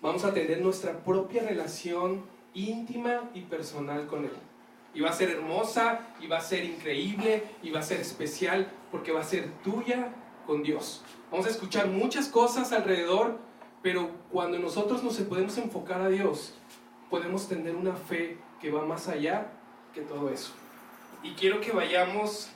vamos 0.00 0.24
a 0.24 0.32
tener 0.32 0.60
nuestra 0.60 1.04
propia 1.04 1.42
relación 1.42 2.24
íntima 2.54 3.30
y 3.34 3.42
personal 3.42 4.06
con 4.06 4.24
Él 4.24 4.30
y 4.94 5.00
va 5.00 5.10
a 5.10 5.12
ser 5.12 5.30
hermosa, 5.30 6.00
y 6.20 6.28
va 6.28 6.38
a 6.38 6.40
ser 6.40 6.64
increíble, 6.64 7.42
y 7.62 7.70
va 7.70 7.80
a 7.80 7.82
ser 7.82 8.00
especial, 8.00 8.70
porque 8.90 9.12
va 9.12 9.20
a 9.20 9.24
ser 9.24 9.50
tuya 9.62 10.14
con 10.46 10.62
Dios. 10.62 11.02
Vamos 11.30 11.46
a 11.46 11.50
escuchar 11.50 11.88
muchas 11.88 12.28
cosas 12.28 12.72
alrededor, 12.72 13.38
pero 13.84 14.10
cuando 14.32 14.58
nosotros 14.58 15.02
nos 15.02 15.16
podemos 15.18 15.56
enfocar 15.58 16.00
a 16.00 16.08
Dios, 16.08 16.54
podemos 17.10 17.46
tener 17.46 17.76
una 17.76 17.94
fe 17.94 18.38
que 18.60 18.70
va 18.70 18.84
más 18.84 19.08
allá 19.08 19.52
que 19.92 20.00
todo 20.00 20.30
eso. 20.30 20.52
Y 21.22 21.34
quiero 21.34 21.60
que 21.60 21.70
vayamos 21.70 22.48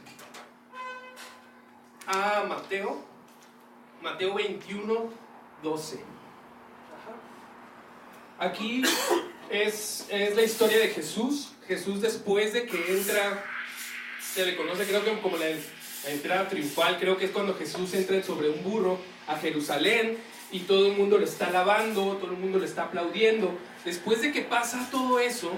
a 2.06 2.44
Mateo, 2.48 3.04
Mateo 4.02 4.34
21, 4.34 5.10
12. 5.62 6.00
Aquí 8.38 8.82
es, 9.50 10.06
es 10.08 10.34
la 10.34 10.42
historia 10.42 10.78
de 10.78 10.88
Jesús 10.88 11.52
Jesús 11.68 12.00
después 12.00 12.54
de 12.54 12.64
que 12.64 12.96
entra, 12.96 13.44
se 14.20 14.46
le 14.46 14.56
conoce 14.56 14.86
creo 14.86 15.04
que 15.04 15.20
como 15.20 15.36
la, 15.36 15.50
entrada 16.06 16.48
triunfal, 16.48 16.98
creo 16.98 17.18
que 17.18 17.26
es 17.26 17.30
cuando 17.30 17.54
Jesús 17.54 17.92
entra 17.92 18.22
sobre 18.22 18.48
un 18.48 18.64
burro 18.64 18.98
a 19.26 19.36
Jerusalén 19.36 20.16
y 20.50 20.60
todo 20.60 20.86
el 20.86 20.96
mundo 20.96 21.18
lo 21.18 21.24
está 21.24 21.48
alabando, 21.48 22.16
todo 22.16 22.32
el 22.32 22.38
mundo 22.38 22.58
lo 22.58 22.64
está 22.64 22.84
aplaudiendo. 22.84 23.56
Después 23.84 24.22
de 24.22 24.32
que 24.32 24.42
pasa 24.42 24.88
todo 24.90 25.18
eso, 25.18 25.50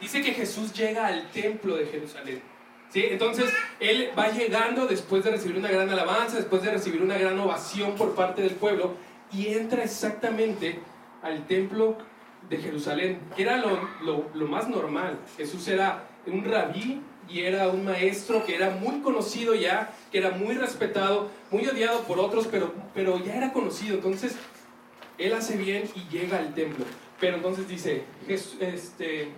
dice 0.00 0.22
que 0.22 0.32
Jesús 0.32 0.72
llega 0.72 1.06
al 1.06 1.30
templo 1.30 1.76
de 1.76 1.86
Jerusalén. 1.86 2.42
¿Sí? 2.90 3.04
Entonces, 3.10 3.50
él 3.80 4.10
va 4.18 4.30
llegando 4.30 4.86
después 4.86 5.22
de 5.22 5.32
recibir 5.32 5.58
una 5.58 5.70
gran 5.70 5.90
alabanza, 5.90 6.36
después 6.36 6.62
de 6.62 6.70
recibir 6.70 7.02
una 7.02 7.18
gran 7.18 7.38
ovación 7.38 7.94
por 7.96 8.14
parte 8.14 8.40
del 8.40 8.52
pueblo, 8.52 8.94
y 9.30 9.48
entra 9.48 9.84
exactamente 9.84 10.78
al 11.22 11.46
templo 11.46 11.98
de 12.48 12.56
Jerusalén, 12.56 13.20
que 13.36 13.42
era 13.42 13.58
lo, 13.58 14.30
lo, 14.34 14.46
más 14.46 14.68
normal. 14.68 15.18
Jesús 15.36 15.68
era 15.68 16.08
un 16.26 16.44
rabí 16.44 17.02
y 17.28 17.40
era 17.40 17.68
un 17.68 17.84
maestro 17.84 18.44
que 18.44 18.54
era 18.54 18.70
muy 18.70 19.00
conocido 19.00 19.54
ya, 19.54 19.92
que 20.10 20.18
era 20.18 20.30
muy 20.30 20.54
respetado, 20.54 21.30
muy 21.50 21.66
odiado 21.66 22.02
por 22.02 22.18
otros, 22.18 22.46
pero, 22.46 22.72
pero 22.94 23.18
ya 23.18 23.36
era 23.36 23.52
conocido. 23.52 23.96
Entonces, 23.96 24.36
él 25.18 25.32
hace 25.32 25.56
bien 25.56 25.90
y 25.94 26.08
llega 26.08 26.38
al 26.38 26.54
templo. 26.54 26.84
Pero 27.20 27.36
entonces 27.36 27.68
dice, 27.68 28.04
este... 28.28 29.32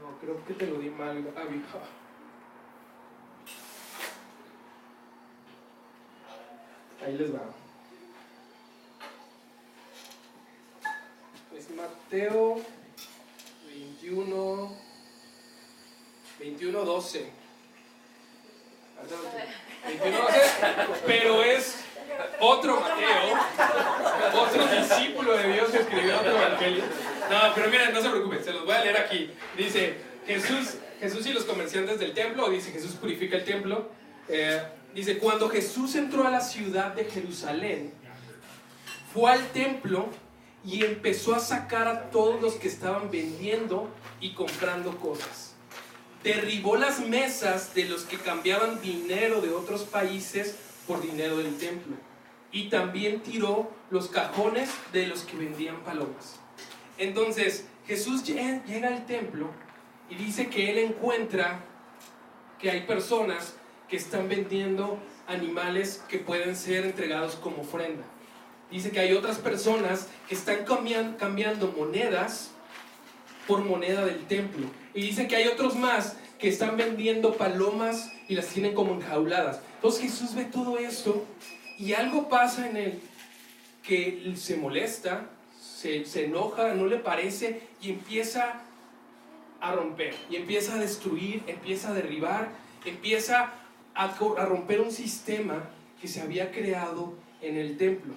No, 0.00 0.18
creo 0.20 0.44
que 0.44 0.54
te 0.54 0.66
lo 0.66 0.78
di 0.78 0.90
mal, 0.90 1.24
Ahí 7.04 7.18
les 7.18 7.34
va. 7.34 7.42
Mateo 11.76 12.60
21, 13.66 14.76
21, 16.54 16.84
12. 16.84 17.26
21, 19.88 20.18
12, 20.18 20.40
pero 21.04 21.42
es 21.42 21.76
otro 22.38 22.80
Mateo, 22.80 23.34
otro 24.40 24.66
discípulo 24.68 25.36
de 25.36 25.52
Dios 25.52 25.70
que 25.70 25.78
escribió 25.78 26.16
otro 26.16 26.30
evangelio. 26.30 26.84
No, 27.28 27.54
pero 27.56 27.70
miren, 27.70 27.92
no 27.92 28.00
se 28.00 28.08
preocupen, 28.08 28.44
se 28.44 28.52
los 28.52 28.64
voy 28.64 28.74
a 28.74 28.84
leer 28.84 28.98
aquí. 28.98 29.32
Dice, 29.58 29.96
Jesús, 30.26 30.76
Jesús 31.00 31.26
y 31.26 31.32
los 31.32 31.44
comerciantes 31.44 31.98
del 31.98 32.14
templo, 32.14 32.48
dice 32.48 32.70
Jesús 32.70 32.92
purifica 32.92 33.36
el 33.36 33.44
templo. 33.44 33.90
Eh, 34.28 34.62
dice, 34.94 35.18
cuando 35.18 35.48
Jesús 35.48 35.96
entró 35.96 36.24
a 36.24 36.30
la 36.30 36.40
ciudad 36.40 36.92
de 36.92 37.04
Jerusalén, 37.06 37.92
fue 39.12 39.32
al 39.32 39.48
templo 39.48 40.08
y 40.64 40.84
empezó 40.84 41.34
a 41.34 41.40
sacar 41.40 41.88
a 41.88 42.10
todos 42.10 42.40
los 42.40 42.54
que 42.54 42.68
estaban 42.68 43.10
vendiendo 43.10 43.90
y 44.20 44.34
comprando 44.34 44.96
cosas. 44.98 45.53
Derribó 46.24 46.76
las 46.76 46.98
mesas 46.98 47.72
de 47.74 47.84
los 47.84 48.02
que 48.02 48.18
cambiaban 48.18 48.80
dinero 48.80 49.40
de 49.40 49.50
otros 49.50 49.82
países 49.82 50.56
por 50.88 51.00
dinero 51.00 51.36
del 51.36 51.56
templo. 51.56 51.94
Y 52.50 52.68
también 52.68 53.20
tiró 53.20 53.70
los 53.90 54.08
cajones 54.08 54.70
de 54.92 55.06
los 55.06 55.22
que 55.22 55.36
vendían 55.36 55.80
palomas. 55.84 56.40
Entonces 56.98 57.66
Jesús 57.86 58.24
llega 58.24 58.88
al 58.88 59.06
templo 59.06 59.50
y 60.10 60.16
dice 60.16 60.48
que 60.48 60.70
él 60.72 60.78
encuentra 60.78 61.64
que 62.58 62.70
hay 62.70 62.80
personas 62.82 63.54
que 63.88 63.96
están 63.96 64.28
vendiendo 64.28 64.98
animales 65.28 66.02
que 66.08 66.18
pueden 66.18 66.56
ser 66.56 66.84
entregados 66.84 67.36
como 67.36 67.62
ofrenda 67.62 68.04
dice 68.74 68.90
que 68.90 69.00
hay 69.00 69.12
otras 69.12 69.38
personas 69.38 70.08
que 70.28 70.34
están 70.34 70.64
cambiando 71.16 71.72
monedas 71.76 72.50
por 73.46 73.64
moneda 73.64 74.04
del 74.04 74.24
templo. 74.26 74.66
Y 74.94 75.02
dice 75.02 75.28
que 75.28 75.36
hay 75.36 75.46
otros 75.46 75.76
más 75.76 76.16
que 76.38 76.48
están 76.48 76.76
vendiendo 76.76 77.34
palomas 77.34 78.12
y 78.28 78.34
las 78.34 78.48
tienen 78.48 78.74
como 78.74 78.94
enjauladas. 78.94 79.60
Entonces 79.76 80.02
Jesús 80.02 80.34
ve 80.34 80.44
todo 80.44 80.78
esto 80.78 81.24
y 81.78 81.92
algo 81.92 82.28
pasa 82.28 82.68
en 82.68 82.76
él 82.76 83.00
que 83.82 84.34
se 84.36 84.56
molesta, 84.56 85.28
se, 85.60 86.04
se 86.04 86.24
enoja, 86.24 86.74
no 86.74 86.86
le 86.86 86.96
parece 86.96 87.60
y 87.80 87.90
empieza 87.90 88.62
a 89.60 89.72
romper, 89.72 90.14
y 90.28 90.36
empieza 90.36 90.74
a 90.74 90.78
destruir, 90.78 91.42
empieza 91.46 91.90
a 91.90 91.94
derribar, 91.94 92.50
empieza 92.84 93.52
a, 93.94 94.04
a 94.04 94.46
romper 94.46 94.80
un 94.80 94.90
sistema 94.90 95.70
que 96.00 96.08
se 96.08 96.20
había 96.20 96.50
creado 96.50 97.14
en 97.40 97.56
el 97.56 97.78
templo. 97.78 98.14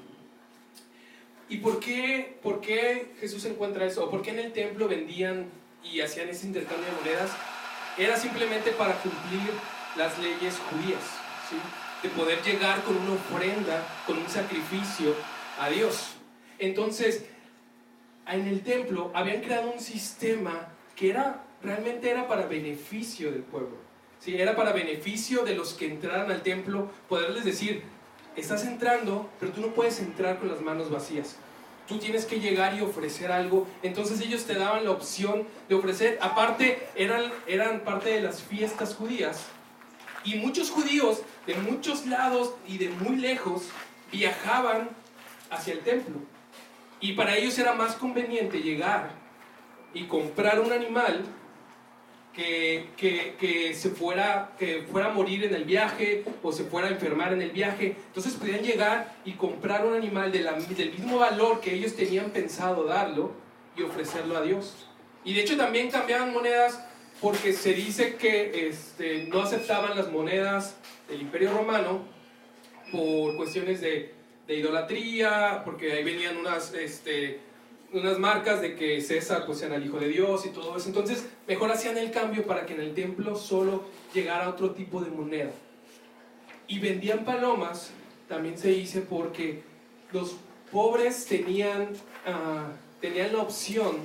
¿Y 1.50 1.58
por 1.58 1.80
qué, 1.80 2.38
por 2.44 2.60
qué 2.60 3.14
Jesús 3.20 3.46
encuentra 3.46 3.86
eso? 3.86 4.06
¿O 4.06 4.12
por 4.12 4.22
qué 4.22 4.32
en 4.32 4.40
el 4.40 4.54
templo 4.54 4.88
vendían 4.88 5.46
y 5.84 6.02
hacían 6.02 6.30
ese 6.30 6.48
intercambio 6.48 6.86
de 6.86 6.92
monedas? 6.94 7.32
Era 7.98 8.18
simplemente 8.18 8.72
para 8.72 8.96
cumplir 8.96 9.50
las 9.96 10.18
leyes 10.20 10.56
judías, 10.70 11.02
¿sí? 11.50 11.56
de 12.04 12.10
poder 12.10 12.42
llegar 12.44 12.84
con 12.84 12.98
una 12.98 13.14
ofrenda, 13.14 13.88
con 14.06 14.18
un 14.18 14.28
sacrificio 14.30 15.16
a 15.60 15.70
Dios. 15.70 16.16
Entonces, 16.60 17.26
en 18.28 18.48
el 18.48 18.62
templo 18.62 19.12
habían 19.14 19.42
creado 19.42 19.72
un 19.72 19.80
sistema 19.80 20.70
que 20.96 21.10
era 21.10 21.44
realmente 21.64 22.10
era 22.10 22.28
para 22.28 22.46
beneficio 22.46 23.32
del 23.32 23.42
pueblo. 23.42 23.78
¿sí? 24.20 24.40
Era 24.40 24.56
para 24.56 24.74
beneficio 24.74 25.44
de 25.44 25.56
los 25.56 25.74
que 25.74 25.88
entraran 25.88 26.30
al 26.30 26.44
templo, 26.44 26.92
poderles 27.08 27.46
decir, 27.46 27.84
estás 28.38 28.66
entrando, 28.66 29.30
pero 29.40 29.52
tú 29.52 29.62
no 29.62 29.68
puedes 29.68 30.00
entrar 30.00 30.40
con 30.40 30.48
las 30.48 30.62
manos 30.62 30.90
vacías. 30.90 31.36
Tú 31.88 31.98
tienes 31.98 32.26
que 32.26 32.40
llegar 32.40 32.76
y 32.76 32.82
ofrecer 32.82 33.32
algo. 33.32 33.68
Entonces 33.82 34.22
ellos 34.22 34.46
te 34.46 34.54
daban 34.54 34.86
la 34.86 34.92
opción 34.92 35.48
de 35.68 35.76
ofrecer. 35.76 36.20
Aparte, 36.22 36.88
eran, 36.96 37.32
eran 37.48 37.82
parte 37.82 38.10
de 38.10 38.22
las 38.22 38.42
fiestas 38.42 38.96
judías. 38.96 39.46
Y 40.24 40.36
muchos 40.36 40.70
judíos 40.70 41.22
de 41.46 41.56
muchos 41.56 42.06
lados 42.06 42.54
y 42.68 42.78
de 42.78 42.90
muy 42.90 43.16
lejos 43.16 43.64
viajaban 44.12 44.90
hacia 45.50 45.74
el 45.74 45.80
templo. 45.80 46.18
Y 47.00 47.14
para 47.14 47.38
ellos 47.38 47.58
era 47.58 47.74
más 47.74 47.96
conveniente 47.96 48.62
llegar 48.62 49.12
y 49.94 50.06
comprar 50.06 50.60
un 50.60 50.72
animal 50.72 51.24
que, 52.38 53.34
que, 53.40 53.74
se 53.74 53.90
fuera, 53.90 54.52
que 54.60 54.84
fuera 54.92 55.08
a 55.08 55.12
morir 55.12 55.44
en 55.46 55.56
el 55.56 55.66
viaje 55.66 56.24
o 56.44 56.52
se 56.52 56.66
fuera 56.66 56.88
a 56.88 56.92
enfermar 56.92 57.34
en 57.34 57.42
el 57.42 57.50
viaje. 57.50 57.96
Entonces 58.08 58.34
podían 58.36 58.62
llegar 58.62 59.16
y 59.26 59.34
comprar 59.34 59.86
un 59.86 59.96
animal 59.96 60.32
del 60.32 60.92
mismo 60.92 61.18
valor 61.18 61.60
que 61.60 61.74
ellos 61.74 61.96
tenían 61.96 62.30
pensado 62.30 62.84
darlo 62.84 63.32
y 63.76 63.82
ofrecerlo 63.82 64.38
a 64.38 64.44
Dios. 64.44 64.88
Y 65.26 65.34
de 65.34 65.42
hecho 65.42 65.58
también 65.58 65.90
cambiaban 65.90 66.32
monedas 66.32 66.80
porque 67.22 67.54
se 67.54 67.74
dice 67.74 68.18
que 68.18 68.70
este, 68.70 69.24
no 69.24 69.42
aceptaban 69.42 69.98
las 69.98 70.12
monedas 70.12 70.78
del 71.10 71.22
Imperio 71.22 71.52
Romano 71.52 72.06
por 72.92 73.36
cuestiones 73.36 73.82
de, 73.82 74.14
de 74.46 74.56
idolatría, 74.56 75.64
porque 75.66 75.92
ahí 75.92 76.04
venían 76.04 76.38
unas, 76.38 76.72
este, 76.76 77.40
unas 77.94 78.20
marcas 78.20 78.62
de 78.62 78.76
que 78.76 79.02
César 79.02 79.46
pues 79.46 79.62
era 79.62 79.76
el 79.76 79.86
hijo 79.86 80.00
de 80.00 80.10
Dios 80.10 80.46
y 80.46 80.50
todo 80.50 80.76
eso. 80.78 80.88
Entonces 80.88 81.26
mejor 81.48 81.72
hacían 81.72 81.98
el 81.98 82.12
cambio 82.12 82.46
para 82.46 82.66
que 82.66 82.74
en 82.74 82.82
el 82.82 82.94
templo 82.94 83.36
solo 83.36 83.86
llegara 84.14 84.50
otro 84.50 84.72
tipo 84.72 85.02
de 85.02 85.10
moneda. 85.10 85.52
Y 86.68 86.80
vendían 86.80 87.24
palomas, 87.24 87.92
también 88.28 88.58
se 88.58 88.70
dice 88.70 89.02
porque 89.02 89.64
los 90.12 90.36
pobres 90.72 91.26
tenían, 91.26 91.90
ah, 92.26 92.68
tenían 93.00 93.34
la 93.34 93.42
opción 93.42 93.98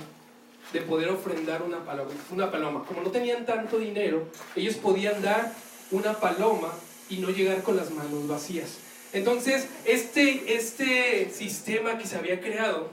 de 0.71 0.81
poder 0.81 1.09
ofrendar 1.09 1.61
una 1.61 1.83
paloma, 1.83 2.11
una 2.31 2.49
paloma. 2.49 2.85
Como 2.85 3.01
no 3.01 3.11
tenían 3.11 3.45
tanto 3.45 3.77
dinero, 3.79 4.27
ellos 4.55 4.75
podían 4.75 5.21
dar 5.21 5.53
una 5.91 6.13
paloma 6.13 6.73
y 7.09 7.17
no 7.17 7.29
llegar 7.29 7.63
con 7.63 7.75
las 7.75 7.91
manos 7.91 8.27
vacías. 8.27 8.77
Entonces, 9.11 9.67
este, 9.85 10.55
este 10.55 11.29
sistema 11.29 11.97
que 11.97 12.07
se 12.07 12.15
había 12.15 12.39
creado 12.39 12.89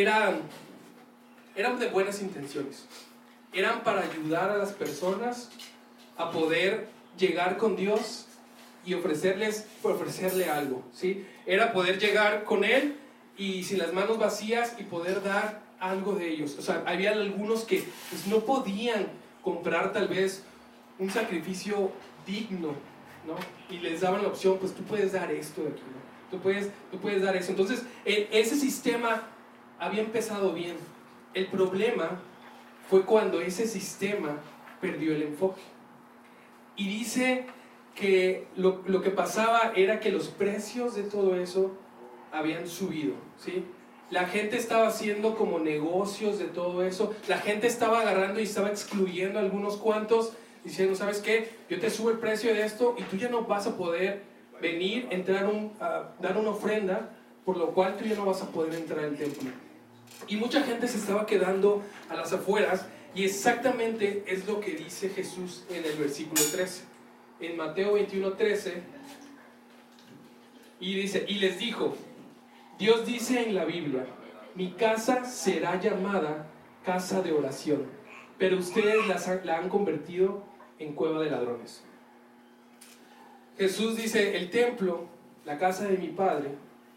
eran, 0.00 0.40
eran 1.56 1.78
de 1.78 1.88
buenas 1.88 2.20
intenciones. 2.20 2.86
Eran 3.52 3.82
para 3.82 4.02
ayudar 4.02 4.50
a 4.50 4.58
las 4.58 4.72
personas 4.72 5.50
a 6.16 6.30
poder 6.30 6.88
llegar 7.18 7.56
con 7.56 7.76
Dios 7.76 8.26
y 8.84 8.94
ofrecerles, 8.94 9.66
ofrecerle 9.82 10.46
algo, 10.46 10.82
¿sí? 10.92 11.26
Era 11.46 11.72
poder 11.72 11.98
llegar 11.98 12.44
con 12.44 12.64
Él 12.64 12.96
y 13.36 13.64
sin 13.64 13.78
las 13.78 13.92
manos 13.92 14.18
vacías 14.18 14.76
y 14.78 14.84
poder 14.84 15.22
dar 15.22 15.62
algo 15.80 16.14
de 16.14 16.28
ellos. 16.28 16.56
O 16.58 16.62
sea, 16.62 16.82
había 16.86 17.12
algunos 17.12 17.64
que 17.64 17.84
pues, 18.10 18.26
no 18.26 18.40
podían 18.40 19.06
comprar 19.42 19.92
tal 19.92 20.08
vez 20.08 20.42
un 20.98 21.10
sacrificio 21.10 21.92
digno, 22.26 22.74
¿no? 23.26 23.36
Y 23.74 23.78
les 23.78 24.00
daban 24.00 24.22
la 24.22 24.28
opción, 24.28 24.58
pues 24.58 24.74
tú 24.74 24.82
puedes 24.82 25.12
dar 25.12 25.30
esto 25.30 25.62
de 25.62 25.68
aquí, 25.68 25.82
¿no? 25.82 26.04
Tú 26.30 26.42
puedes, 26.42 26.70
tú 26.90 26.98
puedes 26.98 27.22
dar 27.22 27.36
eso. 27.36 27.50
Entonces, 27.50 27.82
ese 28.04 28.56
sistema 28.56 29.22
había 29.78 30.02
empezado 30.02 30.52
bien. 30.52 30.76
El 31.34 31.46
problema 31.46 32.20
fue 32.88 33.04
cuando 33.04 33.40
ese 33.40 33.66
sistema 33.66 34.38
perdió 34.80 35.14
el 35.14 35.22
enfoque. 35.22 35.62
Y 36.76 36.88
dice 36.88 37.46
que 37.94 38.46
lo, 38.56 38.82
lo, 38.86 39.02
que 39.02 39.10
pasaba 39.10 39.72
era 39.76 40.00
que 40.00 40.10
los 40.10 40.28
precios 40.28 40.96
de 40.96 41.04
todo 41.04 41.36
eso 41.36 41.72
habían 42.32 42.66
subido, 42.66 43.14
¿sí? 43.38 43.64
La 44.10 44.26
gente 44.26 44.56
estaba 44.56 44.88
haciendo 44.88 45.34
como 45.34 45.58
negocios 45.58 46.38
de 46.38 46.44
todo 46.44 46.84
eso. 46.84 47.14
La 47.26 47.38
gente 47.38 47.66
estaba 47.66 48.00
agarrando 48.00 48.38
y 48.38 48.44
estaba 48.44 48.68
excluyendo 48.68 49.38
a 49.38 49.42
algunos 49.42 49.76
cuantos, 49.76 50.34
diciendo, 50.62 50.94
¿sabes 50.94 51.18
qué? 51.18 51.50
Yo 51.70 51.80
te 51.80 51.90
subo 51.90 52.10
el 52.10 52.18
precio 52.18 52.52
de 52.52 52.64
esto 52.64 52.94
y 52.98 53.02
tú 53.02 53.16
ya 53.16 53.28
no 53.28 53.42
vas 53.42 53.66
a 53.66 53.76
poder 53.76 54.22
venir, 54.60 55.08
entrar 55.10 55.50
a 55.80 56.12
dar 56.20 56.36
una 56.36 56.50
ofrenda, 56.50 57.10
por 57.44 57.56
lo 57.56 57.70
cual 57.70 57.96
tú 57.96 58.04
ya 58.04 58.14
no 58.14 58.26
vas 58.26 58.42
a 58.42 58.50
poder 58.50 58.74
entrar 58.74 59.04
al 59.04 59.16
templo. 59.16 59.50
Y 60.28 60.36
mucha 60.36 60.62
gente 60.62 60.88
se 60.88 60.98
estaba 60.98 61.26
quedando 61.26 61.82
a 62.08 62.14
las 62.14 62.32
afueras 62.32 62.86
y 63.14 63.24
exactamente 63.24 64.24
es 64.26 64.46
lo 64.46 64.60
que 64.60 64.72
dice 64.72 65.08
Jesús 65.10 65.64
en 65.70 65.84
el 65.84 65.96
versículo 65.96 66.42
13. 66.42 66.84
En 67.40 67.56
Mateo 67.56 67.94
21, 67.94 68.32
13. 68.32 68.82
Y 70.80 70.94
dice, 70.94 71.24
y 71.28 71.34
les 71.34 71.58
dijo, 71.58 71.94
Dios 72.78 73.06
dice 73.06 73.46
en 73.46 73.54
la 73.54 73.64
Biblia, 73.64 74.06
mi 74.54 74.72
casa 74.72 75.24
será 75.24 75.80
llamada 75.80 76.46
casa 76.84 77.22
de 77.22 77.32
oración, 77.32 77.86
pero 78.38 78.58
ustedes 78.58 79.06
la 79.44 79.56
han 79.56 79.68
convertido 79.68 80.42
en 80.78 80.92
cueva 80.92 81.20
de 81.20 81.30
ladrones. 81.30 81.82
Jesús 83.56 83.96
dice, 83.96 84.36
el 84.36 84.50
templo, 84.50 85.06
la 85.44 85.58
casa 85.58 85.86
de 85.86 85.96
mi 85.96 86.08
Padre, 86.08 86.50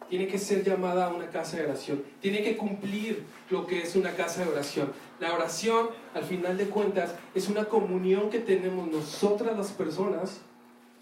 tiene 0.10 0.28
que 0.28 0.38
ser 0.38 0.64
llamada 0.64 1.10
una 1.10 1.30
casa 1.30 1.58
de 1.58 1.66
oración. 1.66 2.04
Tiene 2.22 2.44
que 2.44 2.58
cumplir 2.58 3.24
lo 3.50 3.66
que 3.66 3.82
es 3.82 3.96
una 3.96 4.12
casa 4.12 4.44
de 4.44 4.52
oración. 4.52 4.92
La 5.20 5.34
oración, 5.34 5.90
al 6.14 6.24
final 6.24 6.58
de 6.58 6.66
cuentas, 6.66 7.16
es 7.36 7.50
una 7.50 7.66
comunión 7.66 8.30
que 8.30 8.40
tenemos 8.40 8.88
nosotras 8.88 9.58
las 9.58 9.72
personas 9.72 10.42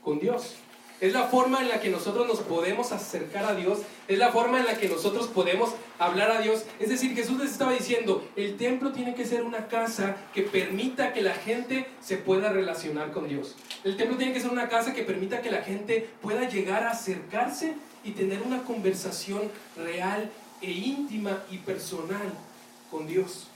con 0.03 0.19
Dios. 0.19 0.55
Es 1.01 1.11
la 1.11 1.23
forma 1.23 1.59
en 1.59 1.67
la 1.67 1.81
que 1.81 1.89
nosotros 1.89 2.25
nos 2.25 2.39
podemos 2.39 2.93
acercar 2.93 3.43
a 3.43 3.53
Dios, 3.53 3.79
es 4.07 4.17
la 4.17 4.31
forma 4.31 4.59
en 4.59 4.65
la 4.65 4.77
que 4.77 4.87
nosotros 4.87 5.27
podemos 5.27 5.71
hablar 5.99 6.31
a 6.31 6.39
Dios. 6.39 6.63
Es 6.79 6.87
decir, 6.87 7.13
Jesús 7.13 7.37
les 7.37 7.51
estaba 7.51 7.73
diciendo, 7.73 8.25
el 8.37 8.55
templo 8.55 8.93
tiene 8.93 9.13
que 9.13 9.25
ser 9.25 9.43
una 9.43 9.67
casa 9.67 10.15
que 10.33 10.43
permita 10.43 11.11
que 11.11 11.21
la 11.21 11.33
gente 11.33 11.85
se 11.99 12.15
pueda 12.15 12.53
relacionar 12.53 13.11
con 13.11 13.27
Dios. 13.27 13.57
El 13.83 13.97
templo 13.97 14.15
tiene 14.15 14.31
que 14.31 14.39
ser 14.39 14.51
una 14.51 14.69
casa 14.69 14.93
que 14.93 15.03
permita 15.03 15.41
que 15.41 15.51
la 15.51 15.63
gente 15.63 16.07
pueda 16.21 16.47
llegar 16.47 16.83
a 16.83 16.91
acercarse 16.91 17.73
y 18.05 18.11
tener 18.11 18.43
una 18.43 18.63
conversación 18.63 19.51
real 19.75 20.31
e 20.61 20.71
íntima 20.71 21.43
y 21.51 21.57
personal 21.57 22.31
con 22.91 23.07
Dios. 23.07 23.47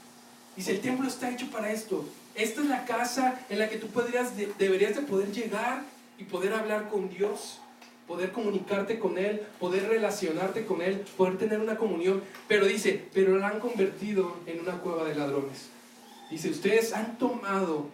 Dice, 0.56 0.72
el 0.72 0.80
templo 0.80 1.08
está 1.08 1.30
hecho 1.30 1.48
para 1.50 1.70
esto. 1.70 2.04
Esta 2.34 2.60
es 2.60 2.68
la 2.68 2.84
casa 2.84 3.40
en 3.48 3.60
la 3.60 3.68
que 3.68 3.78
tú 3.78 3.86
podrías, 3.86 4.32
deberías 4.58 4.96
de 4.96 5.02
poder 5.02 5.32
llegar 5.32 5.84
y 6.18 6.24
poder 6.24 6.52
hablar 6.52 6.88
con 6.90 7.08
Dios, 7.08 7.60
poder 8.06 8.32
comunicarte 8.32 8.98
con 8.98 9.18
Él, 9.18 9.40
poder 9.58 9.88
relacionarte 9.88 10.66
con 10.66 10.82
Él, 10.82 11.04
poder 11.16 11.38
tener 11.38 11.60
una 11.60 11.76
comunión. 11.76 12.22
Pero 12.48 12.66
dice, 12.66 13.06
pero 13.14 13.38
la 13.38 13.48
han 13.48 13.60
convertido 13.60 14.36
en 14.46 14.60
una 14.60 14.78
cueva 14.78 15.04
de 15.04 15.14
ladrones. 15.14 15.68
Dice, 16.28 16.50
ustedes 16.50 16.92
han 16.92 17.18
tomado 17.18 17.86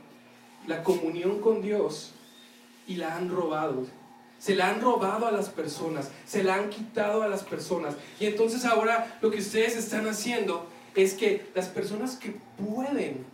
la 0.66 0.82
comunión 0.82 1.40
con 1.40 1.62
Dios 1.62 2.12
y 2.88 2.96
la 2.96 3.16
han 3.16 3.30
robado. 3.30 3.86
Se 4.38 4.54
la 4.54 4.68
han 4.68 4.80
robado 4.80 5.26
a 5.26 5.32
las 5.32 5.48
personas, 5.48 6.10
se 6.26 6.42
la 6.42 6.54
han 6.54 6.70
quitado 6.70 7.22
a 7.22 7.28
las 7.28 7.42
personas. 7.42 7.94
Y 8.20 8.26
entonces 8.26 8.64
ahora 8.64 9.18
lo 9.22 9.30
que 9.30 9.38
ustedes 9.38 9.76
están 9.76 10.06
haciendo 10.06 10.66
es 10.94 11.14
que 11.14 11.46
las 11.54 11.68
personas 11.68 12.16
que 12.16 12.36
pueden 12.56 13.24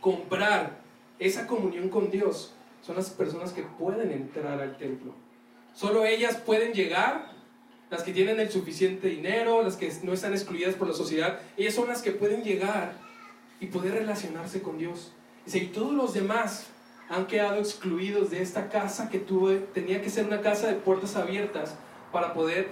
comprar 0.00 0.78
esa 1.18 1.46
comunión 1.46 1.88
con 1.88 2.10
Dios 2.10 2.52
son 2.82 2.96
las 2.96 3.10
personas 3.10 3.52
que 3.52 3.62
pueden 3.62 4.10
entrar 4.12 4.60
al 4.60 4.76
templo. 4.76 5.12
Solo 5.74 6.04
ellas 6.04 6.36
pueden 6.36 6.72
llegar, 6.72 7.32
las 7.90 8.02
que 8.02 8.12
tienen 8.12 8.40
el 8.40 8.50
suficiente 8.50 9.08
dinero, 9.08 9.62
las 9.62 9.76
que 9.76 9.92
no 10.02 10.12
están 10.12 10.32
excluidas 10.32 10.74
por 10.74 10.88
la 10.88 10.94
sociedad, 10.94 11.40
ellas 11.56 11.74
son 11.74 11.88
las 11.88 12.02
que 12.02 12.12
pueden 12.12 12.42
llegar 12.42 12.92
y 13.60 13.66
poder 13.66 13.94
relacionarse 13.94 14.62
con 14.62 14.78
Dios. 14.78 15.12
Y 15.52 15.66
todos 15.66 15.92
los 15.92 16.14
demás 16.14 16.66
han 17.08 17.26
quedado 17.26 17.58
excluidos 17.58 18.30
de 18.30 18.42
esta 18.42 18.68
casa 18.68 19.08
que 19.08 19.18
tenía 19.72 20.02
que 20.02 20.10
ser 20.10 20.26
una 20.26 20.40
casa 20.40 20.66
de 20.66 20.74
puertas 20.74 21.16
abiertas 21.16 21.74
para 22.12 22.34
poder 22.34 22.68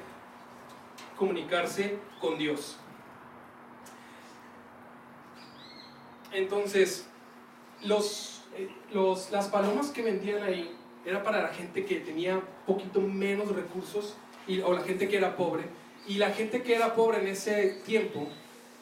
comunicarse 1.17 1.99
con 2.21 2.39
Dios. 2.39 2.77
Entonces, 6.33 7.07
los, 7.83 8.43
eh, 8.57 8.69
los, 8.93 9.31
las 9.31 9.49
palomas 9.49 9.89
que 9.89 10.03
vendían 10.03 10.43
ahí 10.43 10.77
era 11.07 11.23
para 11.23 11.43
la 11.43 11.49
gente 11.49 11.87
que 11.87 11.97
tenía 12.01 12.41
poquito 12.67 13.01
menos 13.01 13.55
recursos 13.55 14.17
o 14.65 14.73
la 14.73 14.83
gente 14.83 15.09
que 15.09 15.17
era 15.17 15.37
pobre. 15.37 15.65
Y 16.07 16.19
la 16.19 16.31
gente 16.31 16.63
que 16.63 16.75
era 16.75 16.95
pobre 16.95 17.21
en 17.21 17.29
ese 17.29 17.81
tiempo, 17.87 18.29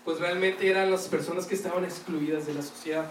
pues 0.04 0.18
realmente 0.18 0.68
eran 0.68 0.90
las 0.90 1.08
personas 1.08 1.46
que 1.46 1.54
estaban 1.54 1.84
excluidas 1.84 2.46
de 2.46 2.54
la 2.54 2.62
sociedad. 2.62 3.06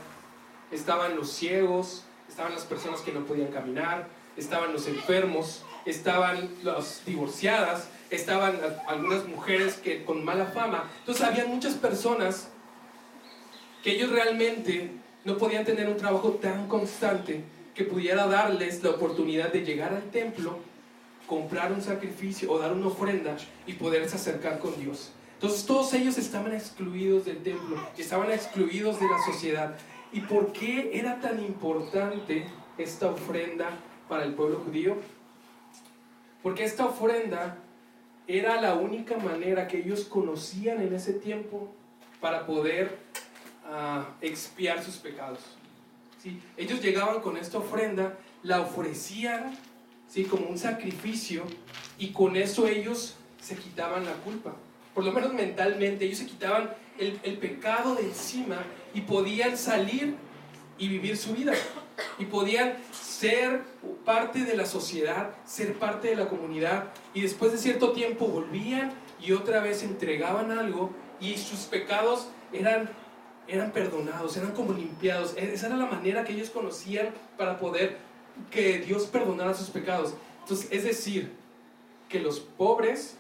Estaban 0.71 1.15
los 1.15 1.32
ciegos, 1.32 2.03
estaban 2.34 2.56
las 2.56 2.63
personas 2.63 3.02
que 3.02 3.12
no 3.12 3.24
podían 3.26 3.50
caminar, 3.50 4.08
estaban 4.36 4.74
los 4.74 4.88
enfermos, 4.88 5.63
estaban 5.86 6.50
las 6.63 7.06
divorciadas, 7.06 7.89
estaban 8.10 8.60
algunas 8.88 9.28
mujeres 9.28 9.76
que 9.76 10.04
con 10.04 10.26
mala 10.26 10.48
fama. 10.48 10.89
Entonces 11.02 11.24
había 11.24 11.46
muchas 11.46 11.76
personas 11.76 12.50
que 13.84 13.91
ellos 13.91 14.10
realmente 14.10 14.89
no 15.24 15.38
podían 15.38 15.63
tener 15.63 15.88
un 15.88 15.98
trabajo 15.98 16.32
tan 16.32 16.67
constante 16.67 17.43
que 17.76 17.84
pudiera 17.84 18.26
darles 18.26 18.82
la 18.82 18.89
oportunidad 18.89 19.54
de 19.54 19.63
llegar 19.63 19.93
al 19.93 20.10
templo, 20.10 20.58
comprar 21.28 21.72
un 21.72 21.84
sacrificio 21.84 22.52
o 22.52 22.58
dar 22.58 22.74
una 22.74 22.88
ofrenda 22.88 23.38
y 23.67 23.74
poderse 23.74 24.15
acercar 24.15 24.58
con 24.58 24.76
Dios. 24.80 25.12
Entonces 25.36 25.67
todos 25.67 25.93
ellos 25.93 26.17
estaban 26.17 26.52
excluidos 26.56 27.26
del 27.26 27.43
templo, 27.43 27.78
estaban 27.96 28.32
excluidos 28.32 29.00
de 29.00 29.06
la 29.06 29.24
sociedad. 29.24 29.76
¿Y 30.13 30.21
por 30.21 30.54
qué 30.54 30.91
era 30.93 31.19
tan 31.19 31.43
importante 31.43 32.45
esta 32.78 33.10
ofrenda 33.10 33.71
para 34.08 34.23
el 34.23 34.36
pueblo 34.36 34.60
judío? 34.60 34.95
Porque 36.43 36.63
esta 36.63 36.86
ofrenda 36.86 37.58
era 38.28 38.62
la 38.62 38.76
única 38.76 39.17
manera 39.17 39.67
que 39.67 39.80
ellos 39.80 40.06
conocían 40.06 40.82
en 40.82 40.93
ese 40.93 41.13
tiempo 41.13 41.73
para 42.21 42.45
poder 42.45 42.99
uh, 43.65 44.04
expiar 44.21 44.84
sus 44.84 44.97
pecados. 44.97 45.39
¿Sí? 46.21 46.39
Ellos 46.58 46.80
llegaban 46.80 47.19
con 47.21 47.36
esta 47.36 47.58
ofrenda, 47.58 48.15
la 48.43 48.62
ofrecían 48.62 49.58
¿sí? 50.08 50.26
como 50.26 50.45
un 50.45 50.60
sacrificio 50.60 51.43
y 51.97 52.10
con 52.10 52.36
eso 52.36 52.67
ellos 52.67 53.15
se 53.41 53.56
quitaban 53.56 54.06
la 54.06 54.13
culpa. 54.13 54.54
Por 54.93 55.04
lo 55.04 55.12
menos 55.12 55.34
mentalmente, 55.34 56.06
ellos 56.06 56.19
se 56.19 56.28
quitaban 56.28 56.71
el 56.99 57.38
pecado 57.39 57.95
de 57.95 58.04
encima 58.04 58.63
y 58.93 59.01
podían 59.01 59.58
salir 59.58 60.15
y 60.77 60.88
vivir 60.88 61.17
su 61.17 61.34
vida. 61.34 61.53
Y 62.17 62.25
podían 62.25 62.75
ser 62.91 63.62
parte 64.06 64.43
de 64.45 64.56
la 64.56 64.65
sociedad, 64.65 65.32
ser 65.45 65.73
parte 65.75 66.10
de 66.10 66.15
la 66.15 66.27
comunidad. 66.27 66.86
Y 67.13 67.21
después 67.21 67.51
de 67.51 67.58
cierto 67.58 67.91
tiempo 67.91 68.27
volvían 68.27 68.91
y 69.21 69.32
otra 69.32 69.62
vez 69.62 69.84
entregaban 69.84 70.51
algo 70.51 70.91
y 71.19 71.38
sus 71.38 71.62
pecados 71.62 72.27
eran, 72.51 72.89
eran 73.47 73.71
perdonados, 73.71 74.36
eran 74.38 74.51
como 74.51 74.73
limpiados. 74.73 75.36
E-, 75.38 75.53
esa 75.53 75.67
era 75.67 75.77
la 75.77 75.86
manera 75.86 76.23
que 76.23 76.34
ellos 76.34 76.49
conocían 76.49 77.10
para 77.38 77.58
poder 77.58 77.97
que 78.51 78.79
Dios 78.79 79.06
perdonara 79.06 79.53
sus 79.53 79.69
pecados. 79.69 80.13
Entonces, 80.41 80.67
es 80.71 80.84
decir, 80.84 81.32
que 82.10 82.19
los 82.19 82.39
pobres, 82.39 83.15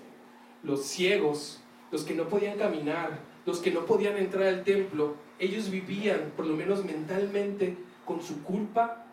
los 0.61 0.85
ciegos, 0.85 1.61
los 1.91 2.03
que 2.03 2.13
no 2.13 2.27
podían 2.27 2.57
caminar, 2.57 3.19
los 3.45 3.59
que 3.59 3.71
no 3.71 3.85
podían 3.85 4.17
entrar 4.17 4.47
al 4.47 4.63
templo, 4.63 5.15
ellos 5.39 5.69
vivían, 5.69 6.31
por 6.35 6.45
lo 6.45 6.55
menos 6.55 6.85
mentalmente, 6.85 7.75
con 8.05 8.21
su 8.21 8.43
culpa 8.43 9.05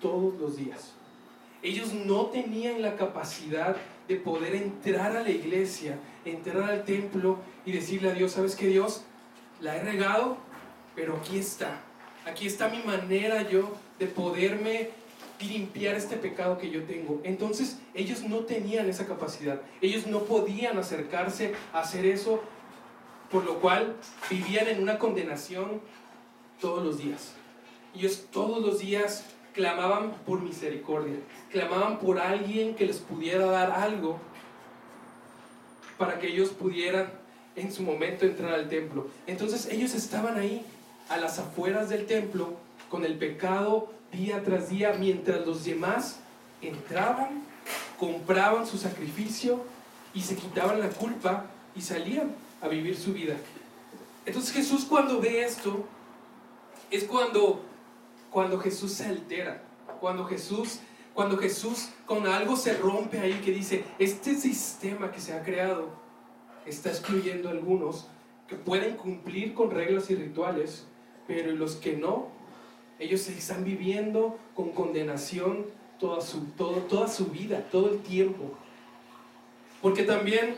todos 0.00 0.34
los 0.40 0.56
días. 0.56 0.92
Ellos 1.62 1.92
no 1.94 2.26
tenían 2.26 2.82
la 2.82 2.96
capacidad 2.96 3.76
de 4.06 4.16
poder 4.16 4.54
entrar 4.54 5.16
a 5.16 5.22
la 5.22 5.30
iglesia, 5.30 5.98
entrar 6.24 6.70
al 6.70 6.84
templo 6.84 7.38
y 7.64 7.72
decirle 7.72 8.10
a 8.10 8.14
Dios, 8.14 8.32
¿sabes 8.32 8.54
qué 8.54 8.66
Dios? 8.66 9.04
La 9.60 9.76
he 9.76 9.82
regado, 9.82 10.36
pero 10.94 11.16
aquí 11.16 11.38
está. 11.38 11.80
Aquí 12.26 12.46
está 12.46 12.68
mi 12.68 12.82
manera 12.82 13.48
yo 13.48 13.72
de 13.98 14.06
poderme 14.06 14.90
limpiar 15.40 15.94
este 15.94 16.16
pecado 16.16 16.58
que 16.58 16.70
yo 16.70 16.84
tengo. 16.84 17.20
Entonces 17.24 17.78
ellos 17.94 18.22
no 18.22 18.40
tenían 18.40 18.88
esa 18.88 19.06
capacidad. 19.06 19.60
Ellos 19.80 20.06
no 20.06 20.20
podían 20.20 20.78
acercarse 20.78 21.54
a 21.72 21.80
hacer 21.80 22.06
eso 22.06 22.42
por 23.30 23.44
lo 23.44 23.60
cual 23.60 23.96
vivían 24.30 24.68
en 24.68 24.82
una 24.82 24.98
condenación 24.98 25.80
todos 26.60 26.84
los 26.84 26.98
días. 26.98 27.32
Ellos 27.94 28.26
todos 28.30 28.64
los 28.64 28.78
días 28.78 29.24
clamaban 29.52 30.12
por 30.26 30.40
misericordia, 30.40 31.16
clamaban 31.50 31.98
por 31.98 32.18
alguien 32.18 32.74
que 32.74 32.86
les 32.86 32.98
pudiera 32.98 33.46
dar 33.46 33.70
algo 33.70 34.18
para 35.96 36.18
que 36.18 36.28
ellos 36.28 36.50
pudieran 36.50 37.12
en 37.56 37.72
su 37.72 37.82
momento 37.82 38.26
entrar 38.26 38.52
al 38.52 38.68
templo. 38.68 39.08
Entonces 39.26 39.66
ellos 39.70 39.94
estaban 39.94 40.36
ahí, 40.36 40.64
a 41.08 41.18
las 41.18 41.38
afueras 41.38 41.88
del 41.88 42.06
templo, 42.06 42.54
con 42.88 43.04
el 43.04 43.16
pecado 43.16 43.92
día 44.12 44.42
tras 44.42 44.70
día, 44.70 44.94
mientras 44.98 45.46
los 45.46 45.64
demás 45.64 46.18
entraban, 46.62 47.42
compraban 47.98 48.66
su 48.66 48.78
sacrificio 48.78 49.62
y 50.14 50.22
se 50.22 50.36
quitaban 50.36 50.80
la 50.80 50.88
culpa 50.88 51.46
y 51.76 51.82
salían 51.82 52.34
a 52.64 52.68
vivir 52.68 52.96
su 52.96 53.12
vida. 53.12 53.36
Entonces 54.24 54.52
Jesús 54.52 54.86
cuando 54.86 55.20
ve 55.20 55.44
esto, 55.44 55.84
es 56.90 57.04
cuando, 57.04 57.62
cuando 58.30 58.58
Jesús 58.58 58.92
se 58.92 59.04
altera, 59.04 59.62
cuando 60.00 60.24
Jesús, 60.24 60.80
cuando 61.12 61.36
Jesús 61.36 61.90
con 62.06 62.26
algo 62.26 62.56
se 62.56 62.74
rompe 62.74 63.20
ahí 63.20 63.34
que 63.44 63.52
dice, 63.52 63.84
este 63.98 64.34
sistema 64.34 65.12
que 65.12 65.20
se 65.20 65.34
ha 65.34 65.42
creado 65.42 65.90
está 66.64 66.88
excluyendo 66.88 67.48
a 67.48 67.52
algunos 67.52 68.06
que 68.48 68.56
pueden 68.56 68.96
cumplir 68.96 69.52
con 69.52 69.70
reglas 69.70 70.10
y 70.10 70.14
rituales, 70.14 70.86
pero 71.26 71.52
los 71.52 71.76
que 71.76 71.96
no, 71.96 72.28
ellos 72.98 73.28
están 73.28 73.64
viviendo 73.64 74.38
con 74.54 74.70
condenación 74.70 75.66
toda 76.00 76.22
su, 76.22 76.40
toda 76.56 77.08
su 77.08 77.26
vida, 77.26 77.68
todo 77.70 77.90
el 77.90 77.98
tiempo. 78.00 78.52
Porque 79.82 80.04
también 80.04 80.56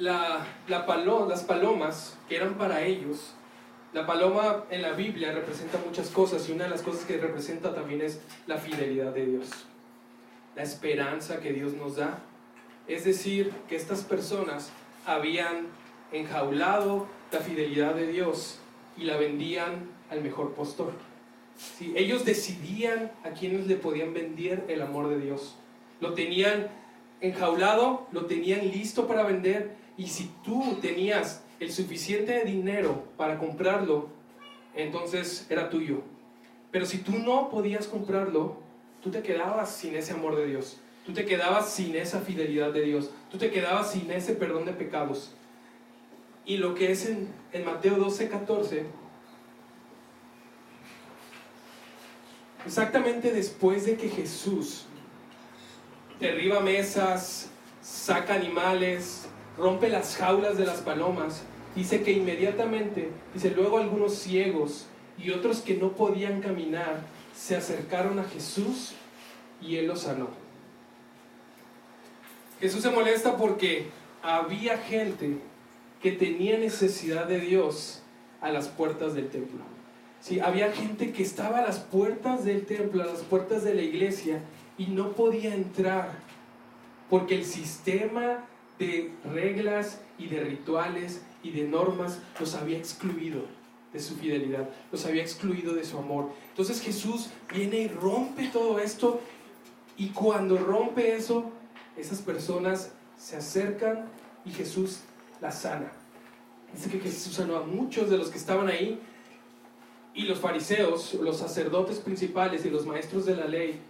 la, 0.00 0.46
las 0.66 1.44
palomas 1.44 2.16
que 2.28 2.36
eran 2.36 2.54
para 2.54 2.82
ellos, 2.82 3.34
la 3.92 4.06
paloma 4.06 4.64
en 4.70 4.82
la 4.82 4.92
Biblia 4.92 5.32
representa 5.32 5.78
muchas 5.84 6.08
cosas 6.08 6.48
y 6.48 6.52
una 6.52 6.64
de 6.64 6.70
las 6.70 6.82
cosas 6.82 7.04
que 7.04 7.18
representa 7.18 7.74
también 7.74 8.00
es 8.00 8.20
la 8.46 8.56
fidelidad 8.56 9.12
de 9.12 9.26
Dios, 9.26 9.48
la 10.56 10.62
esperanza 10.62 11.40
que 11.40 11.52
Dios 11.52 11.74
nos 11.74 11.96
da. 11.96 12.20
Es 12.88 13.04
decir, 13.04 13.52
que 13.68 13.76
estas 13.76 14.02
personas 14.02 14.70
habían 15.06 15.66
enjaulado 16.12 17.06
la 17.30 17.40
fidelidad 17.40 17.94
de 17.94 18.06
Dios 18.06 18.58
y 18.96 19.04
la 19.04 19.16
vendían 19.16 19.88
al 20.10 20.22
mejor 20.22 20.54
postor. 20.54 20.92
si 21.56 21.92
ellos 21.94 22.24
decidían 22.24 23.12
a 23.22 23.30
quienes 23.30 23.66
le 23.66 23.76
podían 23.76 24.14
vender 24.14 24.64
el 24.68 24.80
amor 24.80 25.10
de 25.10 25.20
Dios. 25.20 25.56
Lo 26.00 26.14
tenían 26.14 26.68
enjaulado, 27.20 28.06
lo 28.12 28.24
tenían 28.24 28.70
listo 28.70 29.06
para 29.06 29.24
vender 29.24 29.76
y 30.00 30.06
si 30.06 30.30
tú 30.42 30.78
tenías 30.80 31.42
el 31.60 31.70
suficiente 31.70 32.42
dinero 32.46 33.04
para 33.18 33.38
comprarlo, 33.38 34.08
entonces 34.74 35.46
era 35.50 35.68
tuyo. 35.68 36.00
Pero 36.70 36.86
si 36.86 36.96
tú 36.96 37.18
no 37.18 37.50
podías 37.50 37.86
comprarlo, 37.86 38.56
tú 39.02 39.10
te 39.10 39.20
quedabas 39.20 39.70
sin 39.70 39.94
ese 39.94 40.14
amor 40.14 40.36
de 40.36 40.46
Dios. 40.46 40.78
Tú 41.04 41.12
te 41.12 41.26
quedabas 41.26 41.70
sin 41.70 41.94
esa 41.96 42.20
fidelidad 42.20 42.72
de 42.72 42.80
Dios. 42.80 43.10
Tú 43.30 43.36
te 43.36 43.50
quedabas 43.50 43.92
sin 43.92 44.10
ese 44.10 44.32
perdón 44.32 44.64
de 44.64 44.72
pecados. 44.72 45.34
Y 46.46 46.56
lo 46.56 46.74
que 46.74 46.92
es 46.92 47.04
en, 47.04 47.28
en 47.52 47.66
Mateo 47.66 47.96
12, 47.96 48.30
14, 48.30 48.86
exactamente 52.64 53.32
después 53.32 53.84
de 53.84 53.98
que 53.98 54.08
Jesús 54.08 54.86
derriba 56.18 56.60
mesas, 56.60 57.50
saca 57.82 58.32
animales, 58.32 59.28
rompe 59.60 59.88
las 59.88 60.16
jaulas 60.16 60.56
de 60.56 60.64
las 60.64 60.78
palomas, 60.78 61.42
dice 61.76 62.02
que 62.02 62.12
inmediatamente, 62.12 63.10
dice, 63.34 63.50
luego 63.50 63.78
algunos 63.78 64.14
ciegos 64.14 64.86
y 65.18 65.30
otros 65.30 65.60
que 65.60 65.74
no 65.74 65.92
podían 65.92 66.40
caminar 66.40 67.02
se 67.36 67.56
acercaron 67.56 68.18
a 68.18 68.24
Jesús 68.24 68.94
y 69.60 69.76
él 69.76 69.86
los 69.86 70.00
sanó. 70.00 70.28
Jesús 72.60 72.82
se 72.82 72.90
molesta 72.90 73.36
porque 73.36 73.88
había 74.22 74.78
gente 74.78 75.38
que 76.02 76.12
tenía 76.12 76.58
necesidad 76.58 77.26
de 77.26 77.40
Dios 77.40 78.02
a 78.40 78.50
las 78.50 78.68
puertas 78.68 79.14
del 79.14 79.28
templo. 79.28 79.60
Sí, 80.20 80.40
había 80.40 80.72
gente 80.72 81.12
que 81.12 81.22
estaba 81.22 81.58
a 81.58 81.62
las 81.62 81.78
puertas 81.78 82.44
del 82.44 82.66
templo, 82.66 83.02
a 83.02 83.06
las 83.06 83.20
puertas 83.20 83.64
de 83.64 83.74
la 83.74 83.82
iglesia 83.82 84.40
y 84.76 84.86
no 84.86 85.12
podía 85.12 85.54
entrar 85.54 86.10
porque 87.08 87.34
el 87.34 87.44
sistema 87.44 88.44
de 88.80 89.12
reglas 89.30 90.00
y 90.18 90.26
de 90.26 90.40
rituales 90.40 91.22
y 91.42 91.50
de 91.50 91.68
normas 91.68 92.18
los 92.40 92.54
había 92.54 92.78
excluido 92.78 93.42
de 93.92 94.00
su 94.00 94.16
fidelidad, 94.16 94.70
los 94.90 95.04
había 95.04 95.22
excluido 95.22 95.74
de 95.74 95.84
su 95.84 95.98
amor. 95.98 96.30
Entonces 96.48 96.80
Jesús 96.80 97.28
viene 97.52 97.80
y 97.80 97.88
rompe 97.88 98.48
todo 98.48 98.78
esto 98.78 99.20
y 99.98 100.08
cuando 100.08 100.56
rompe 100.56 101.14
eso, 101.14 101.50
esas 101.96 102.22
personas 102.22 102.92
se 103.18 103.36
acercan 103.36 104.06
y 104.46 104.50
Jesús 104.50 105.00
las 105.42 105.60
sana. 105.60 105.92
Dice 106.72 106.88
que 106.88 107.00
Jesús 107.00 107.34
sanó 107.34 107.56
a 107.56 107.62
muchos 107.62 108.08
de 108.08 108.16
los 108.16 108.30
que 108.30 108.38
estaban 108.38 108.68
ahí 108.68 108.98
y 110.14 110.22
los 110.22 110.38
fariseos, 110.38 111.14
los 111.14 111.36
sacerdotes 111.36 111.98
principales 111.98 112.64
y 112.64 112.70
los 112.70 112.86
maestros 112.86 113.26
de 113.26 113.36
la 113.36 113.44
ley 113.44 113.80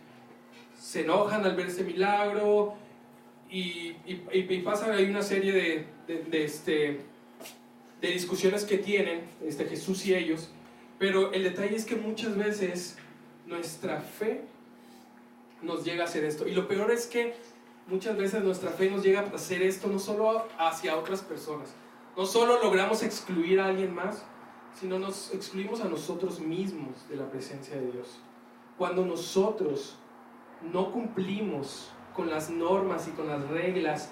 se 0.81 1.03
enojan 1.03 1.45
al 1.45 1.55
ver 1.55 1.67
este 1.67 1.85
milagro, 1.85 2.75
y, 3.51 3.97
y, 4.07 4.59
pasa, 4.61 4.93
hay 4.93 5.11
una 5.11 5.23
serie 5.23 5.53
de, 5.53 6.23
de, 6.31 6.45
este, 6.45 7.01
de 8.01 8.09
discusiones 8.09 8.65
que 8.65 8.79
tienen 8.79 9.23
este, 9.45 9.65
Jesús 9.65 10.07
y 10.07 10.15
ellos, 10.15 10.51
pero 10.99 11.33
el 11.33 11.43
detalle 11.43 11.75
es 11.75 11.85
que 11.85 11.97
muchas 11.97 12.37
veces 12.37 12.97
nuestra 13.47 14.01
fe 14.01 14.43
nos 15.63 15.85
llega 15.85 16.05
a 16.05 16.07
hacer 16.07 16.25
esto. 16.25 16.47
Y 16.47 16.55
lo 16.55 16.69
peor 16.69 16.93
es 16.93 17.07
que 17.07 17.35
muchas 17.89 18.17
veces 18.17 18.45
nuestra 18.45 18.71
fe 18.71 18.89
nos 18.89 19.03
llega 19.03 19.21
a 19.21 19.35
hacer 19.35 19.63
esto 19.63 19.89
no 19.89 19.99
solo 19.99 20.47
hacia 20.59 20.97
otras 20.97 21.23
personas, 21.23 21.75
no 22.17 22.27
solo 22.27 22.63
logramos 22.63 23.03
excluir 23.03 23.61
a 23.61 23.67
alguien 23.67 23.93
más, 23.95 24.25
sino 24.79 24.99
nos 24.99 25.35
excluimos 25.35 25.81
a 25.81 25.89
nosotros 25.89 26.39
mismos 26.39 27.09
de 27.09 27.17
la 27.17 27.29
presencia 27.29 27.75
de 27.75 27.91
Dios. 27.91 28.21
Cuando 28.79 29.05
nosotros 29.05 29.97
no 30.73 30.93
cumplimos 30.93 31.91
con 32.21 32.29
las 32.29 32.51
normas 32.51 33.09
y 33.09 33.13
con 33.13 33.29
las 33.29 33.49
reglas 33.49 34.11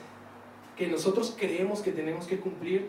que 0.78 0.86
nosotros 0.86 1.36
creemos 1.38 1.82
que 1.82 1.92
tenemos 1.92 2.26
que 2.26 2.40
cumplir, 2.40 2.88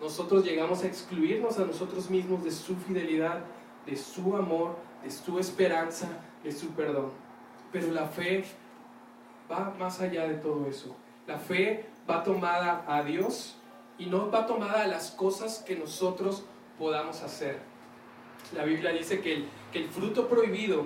nosotros 0.00 0.44
llegamos 0.44 0.84
a 0.84 0.86
excluirnos 0.86 1.58
a 1.58 1.64
nosotros 1.64 2.08
mismos 2.08 2.44
de 2.44 2.52
su 2.52 2.76
fidelidad, 2.76 3.40
de 3.84 3.96
su 3.96 4.36
amor, 4.36 4.76
de 5.02 5.10
su 5.10 5.40
esperanza, 5.40 6.06
de 6.44 6.52
su 6.52 6.68
perdón. 6.68 7.10
Pero 7.72 7.90
la 7.90 8.06
fe 8.06 8.44
va 9.50 9.74
más 9.76 10.00
allá 10.00 10.28
de 10.28 10.34
todo 10.34 10.68
eso. 10.68 10.94
La 11.26 11.36
fe 11.36 11.86
va 12.08 12.22
tomada 12.22 12.84
a 12.86 13.02
Dios 13.02 13.56
y 13.98 14.06
no 14.06 14.30
va 14.30 14.46
tomada 14.46 14.84
a 14.84 14.86
las 14.86 15.10
cosas 15.10 15.64
que 15.66 15.74
nosotros 15.74 16.44
podamos 16.78 17.22
hacer. 17.22 17.58
La 18.54 18.62
Biblia 18.62 18.92
dice 18.92 19.20
que 19.20 19.34
el, 19.34 19.48
que 19.72 19.80
el 19.80 19.88
fruto 19.88 20.28
prohibido 20.28 20.84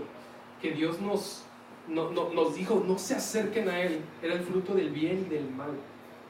que 0.63 0.71
Dios 0.71 1.03
nos, 1.03 1.45
nos 1.89 2.55
dijo 2.55 2.83
no 2.87 2.99
se 2.99 3.15
acerquen 3.15 3.69
a 3.69 3.81
Él 3.81 4.01
era 4.23 4.35
el 4.35 4.41
fruto 4.41 4.75
del 4.75 4.91
bien 4.91 5.27
y 5.27 5.31
del 5.31 5.51
mal. 5.51 5.73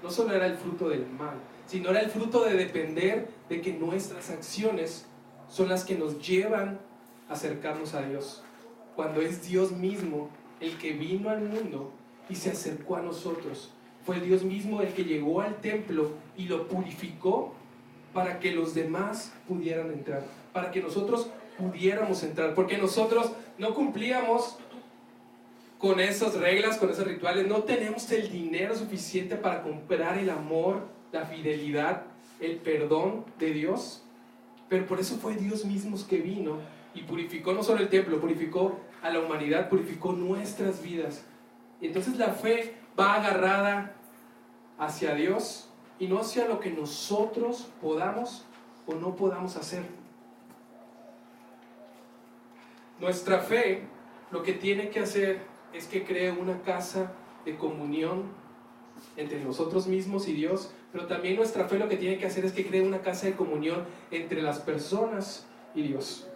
No 0.03 0.11
solo 0.11 0.35
era 0.35 0.47
el 0.47 0.57
fruto 0.57 0.89
del 0.89 1.07
mal, 1.07 1.37
sino 1.67 1.91
era 1.91 2.01
el 2.01 2.11
fruto 2.11 2.45
de 2.45 2.55
depender 2.55 3.29
de 3.49 3.61
que 3.61 3.73
nuestras 3.73 4.31
acciones 4.31 5.07
son 5.49 5.69
las 5.69 5.85
que 5.85 5.97
nos 5.97 6.27
llevan 6.27 6.81
a 7.29 7.35
acercarnos 7.35 7.95
a 7.95 8.03
Dios. 8.03 8.43
Cuando 8.97 9.21
es 9.21 9.47
Dios 9.47 9.73
mismo 9.73 10.31
el 10.61 10.79
que 10.79 10.93
vino 10.93 11.31
al 11.31 11.43
mundo 11.43 11.93
y 12.29 12.35
se 12.35 12.51
acercó 12.51 12.97
a 12.97 13.03
nosotros. 13.03 13.71
Fue 14.05 14.21
Dios 14.21 14.43
mismo 14.43 14.81
el 14.81 14.93
que 14.95 15.05
llegó 15.05 15.41
al 15.41 15.61
templo 15.61 16.13
y 16.37 16.47
lo 16.47 16.67
purificó 16.67 17.55
para 18.13 18.41
que 18.41 18.53
los 18.53 18.75
demás 18.75 19.33
pudieran 19.49 19.91
entrar, 19.91 20.25
para 20.53 20.71
que 20.71 20.81
nosotros 20.81 21.29
pudiéramos 21.59 22.23
entrar, 22.23 22.55
porque 22.55 22.79
nosotros 22.79 23.33
no 23.59 23.75
cumplíamos 23.75 24.59
con 25.83 25.99
esas 25.99 26.35
reglas, 26.35 26.79
con 26.79 26.91
esos 26.91 27.05
rituales, 27.05 27.49
no 27.49 27.65
tenemos 27.65 28.09
el 28.13 28.31
dinero 28.31 28.77
suficiente 28.77 29.35
para 29.35 29.65
comprar 29.65 30.17
el 30.17 30.31
amor, 30.31 30.87
la 31.11 31.27
fidelidad, 31.27 32.05
el 32.39 32.59
perdón 32.59 33.25
de 33.41 33.51
Dios. 33.51 34.05
Pero 34.69 34.87
por 34.87 35.01
eso 35.01 35.17
fue 35.17 35.35
Dios 35.35 35.65
mismo 35.65 35.99
que 36.09 36.19
vino 36.19 36.59
y 36.95 37.03
purificó 37.03 37.53
no 37.53 37.65
solo 37.65 37.81
el 37.81 37.89
templo, 37.89 38.21
purificó 38.21 38.79
a 39.03 39.11
la 39.11 39.19
humanidad, 39.19 39.69
purificó 39.69 40.13
nuestras 40.13 40.81
vidas. 40.85 41.25
Entonces 41.81 42.17
la 42.17 42.29
fe 42.29 42.77
va 42.99 43.15
agarrada 43.15 43.97
hacia 44.79 45.17
Dios 45.17 45.69
y 45.99 46.07
no 46.07 46.21
hacia 46.21 46.47
lo 46.47 46.61
que 46.61 46.71
nosotros 46.71 47.67
podamos 47.81 48.47
o 48.87 48.95
no 48.95 49.17
podamos 49.17 49.57
hacer. 49.57 49.83
Nuestra 53.01 53.41
fe 53.41 53.83
lo 54.31 54.45
que 54.45 54.53
tiene 54.53 54.89
que 54.89 55.01
hacer 55.01 55.52
es 55.73 55.87
que 55.87 56.05
cree 56.05 56.31
una 56.31 56.63
casa 56.63 57.13
de 57.45 57.57
comunión 57.57 58.25
entre 59.17 59.43
nosotros 59.43 59.87
mismos 59.87 60.29
y 60.29 60.33
Dios, 60.33 60.73
pero 60.93 61.07
también 61.07 61.37
nuestra 61.37 61.67
fe 61.67 61.79
lo 61.79 61.89
que 61.89 61.97
tiene 61.97 62.19
que 62.19 62.27
hacer 62.27 62.45
es 62.45 62.53
que 62.53 62.67
cree 62.67 62.83
una 62.83 63.01
casa 63.01 63.27
de 63.27 63.35
comunión 63.35 63.85
entre 64.11 64.43
las 64.43 64.61
personas 64.61 65.47
y 65.75 65.83
Dios. 65.83 66.29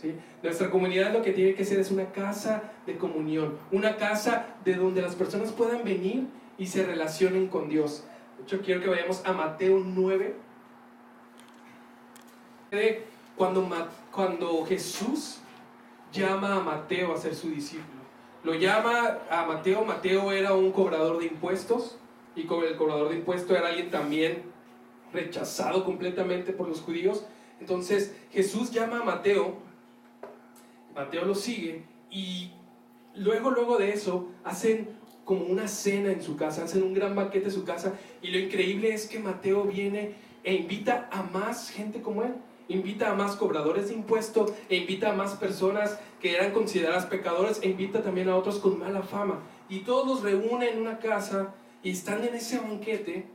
¿sí? 0.00 0.14
Nuestra 0.42 0.70
comunidad 0.70 1.12
lo 1.12 1.22
que 1.22 1.32
tiene 1.32 1.54
que 1.54 1.64
ser 1.64 1.80
es 1.80 1.90
una 1.90 2.12
casa 2.12 2.72
de 2.86 2.96
comunión, 2.96 3.56
una 3.70 3.96
casa 3.96 4.46
de 4.64 4.74
donde 4.74 5.02
las 5.02 5.14
personas 5.14 5.52
puedan 5.52 5.84
venir 5.84 6.26
y 6.58 6.66
se 6.66 6.84
relacionen 6.84 7.48
con 7.48 7.68
Dios. 7.68 8.04
De 8.36 8.44
hecho, 8.44 8.60
quiero 8.60 8.80
que 8.80 8.88
vayamos 8.88 9.24
a 9.24 9.32
Mateo 9.32 9.80
9. 9.84 10.34
Cuando, 13.36 13.68
cuando 14.10 14.64
Jesús 14.64 15.40
llama 16.12 16.56
a 16.56 16.60
Mateo 16.60 17.14
a 17.14 17.16
ser 17.16 17.34
su 17.34 17.50
discípulo. 17.50 17.91
Lo 18.44 18.54
llama 18.54 19.20
a 19.30 19.44
Mateo. 19.46 19.84
Mateo 19.84 20.32
era 20.32 20.54
un 20.54 20.72
cobrador 20.72 21.18
de 21.18 21.26
impuestos 21.26 21.98
y 22.34 22.40
el 22.42 22.76
cobrador 22.76 23.10
de 23.10 23.16
impuestos 23.16 23.56
era 23.56 23.68
alguien 23.68 23.90
también 23.90 24.42
rechazado 25.12 25.84
completamente 25.84 26.52
por 26.52 26.68
los 26.68 26.80
judíos. 26.80 27.24
Entonces 27.60 28.16
Jesús 28.32 28.72
llama 28.72 29.00
a 29.00 29.04
Mateo, 29.04 29.54
Mateo 30.94 31.24
lo 31.24 31.34
sigue 31.34 31.84
y 32.10 32.50
luego, 33.14 33.50
luego 33.50 33.78
de 33.78 33.92
eso 33.92 34.28
hacen 34.42 34.88
como 35.24 35.44
una 35.44 35.68
cena 35.68 36.10
en 36.10 36.22
su 36.22 36.36
casa, 36.36 36.64
hacen 36.64 36.82
un 36.82 36.94
gran 36.94 37.14
banquete 37.14 37.46
en 37.46 37.52
su 37.52 37.64
casa 37.64 37.94
y 38.20 38.32
lo 38.32 38.38
increíble 38.38 38.92
es 38.92 39.06
que 39.06 39.20
Mateo 39.20 39.64
viene 39.64 40.14
e 40.42 40.54
invita 40.54 41.08
a 41.12 41.22
más 41.22 41.70
gente 41.70 42.02
como 42.02 42.24
él 42.24 42.34
invita 42.72 43.10
a 43.10 43.14
más 43.14 43.36
cobradores 43.36 43.88
de 43.88 43.94
impuestos, 43.94 44.52
e 44.68 44.76
invita 44.76 45.10
a 45.10 45.14
más 45.14 45.34
personas 45.34 45.98
que 46.20 46.34
eran 46.36 46.52
consideradas 46.52 47.06
pecadores, 47.06 47.60
e 47.62 47.68
invita 47.68 48.02
también 48.02 48.28
a 48.28 48.36
otros 48.36 48.58
con 48.58 48.78
mala 48.78 49.02
fama. 49.02 49.40
Y 49.68 49.80
todos 49.80 50.06
los 50.06 50.22
reúne 50.22 50.70
en 50.70 50.80
una 50.80 50.98
casa 50.98 51.54
y 51.82 51.90
están 51.90 52.24
en 52.24 52.34
ese 52.34 52.58
banquete. 52.58 53.26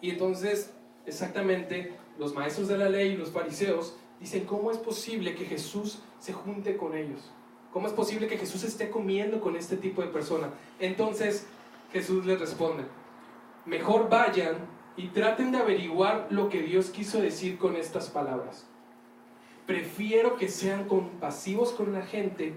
Y 0.00 0.10
entonces, 0.10 0.72
exactamente, 1.06 1.92
los 2.18 2.34
maestros 2.34 2.68
de 2.68 2.78
la 2.78 2.88
ley 2.88 3.12
y 3.12 3.16
los 3.16 3.30
fariseos 3.30 3.96
dicen, 4.20 4.44
¿cómo 4.44 4.70
es 4.70 4.78
posible 4.78 5.34
que 5.34 5.46
Jesús 5.46 6.00
se 6.18 6.32
junte 6.32 6.76
con 6.76 6.96
ellos? 6.96 7.30
¿Cómo 7.72 7.86
es 7.86 7.92
posible 7.92 8.26
que 8.26 8.36
Jesús 8.36 8.64
esté 8.64 8.90
comiendo 8.90 9.40
con 9.40 9.56
este 9.56 9.76
tipo 9.76 10.02
de 10.02 10.08
persona? 10.08 10.50
Entonces 10.78 11.46
Jesús 11.92 12.26
les 12.26 12.38
responde, 12.38 12.84
mejor 13.64 14.08
vayan 14.08 14.56
y 14.96 15.08
traten 15.08 15.52
de 15.52 15.58
averiguar 15.58 16.26
lo 16.30 16.48
que 16.48 16.62
Dios 16.62 16.90
quiso 16.90 17.20
decir 17.20 17.58
con 17.58 17.76
estas 17.76 18.08
palabras. 18.08 18.66
Prefiero 19.66 20.36
que 20.36 20.48
sean 20.48 20.88
compasivos 20.88 21.70
con 21.72 21.92
la 21.92 22.02
gente 22.02 22.54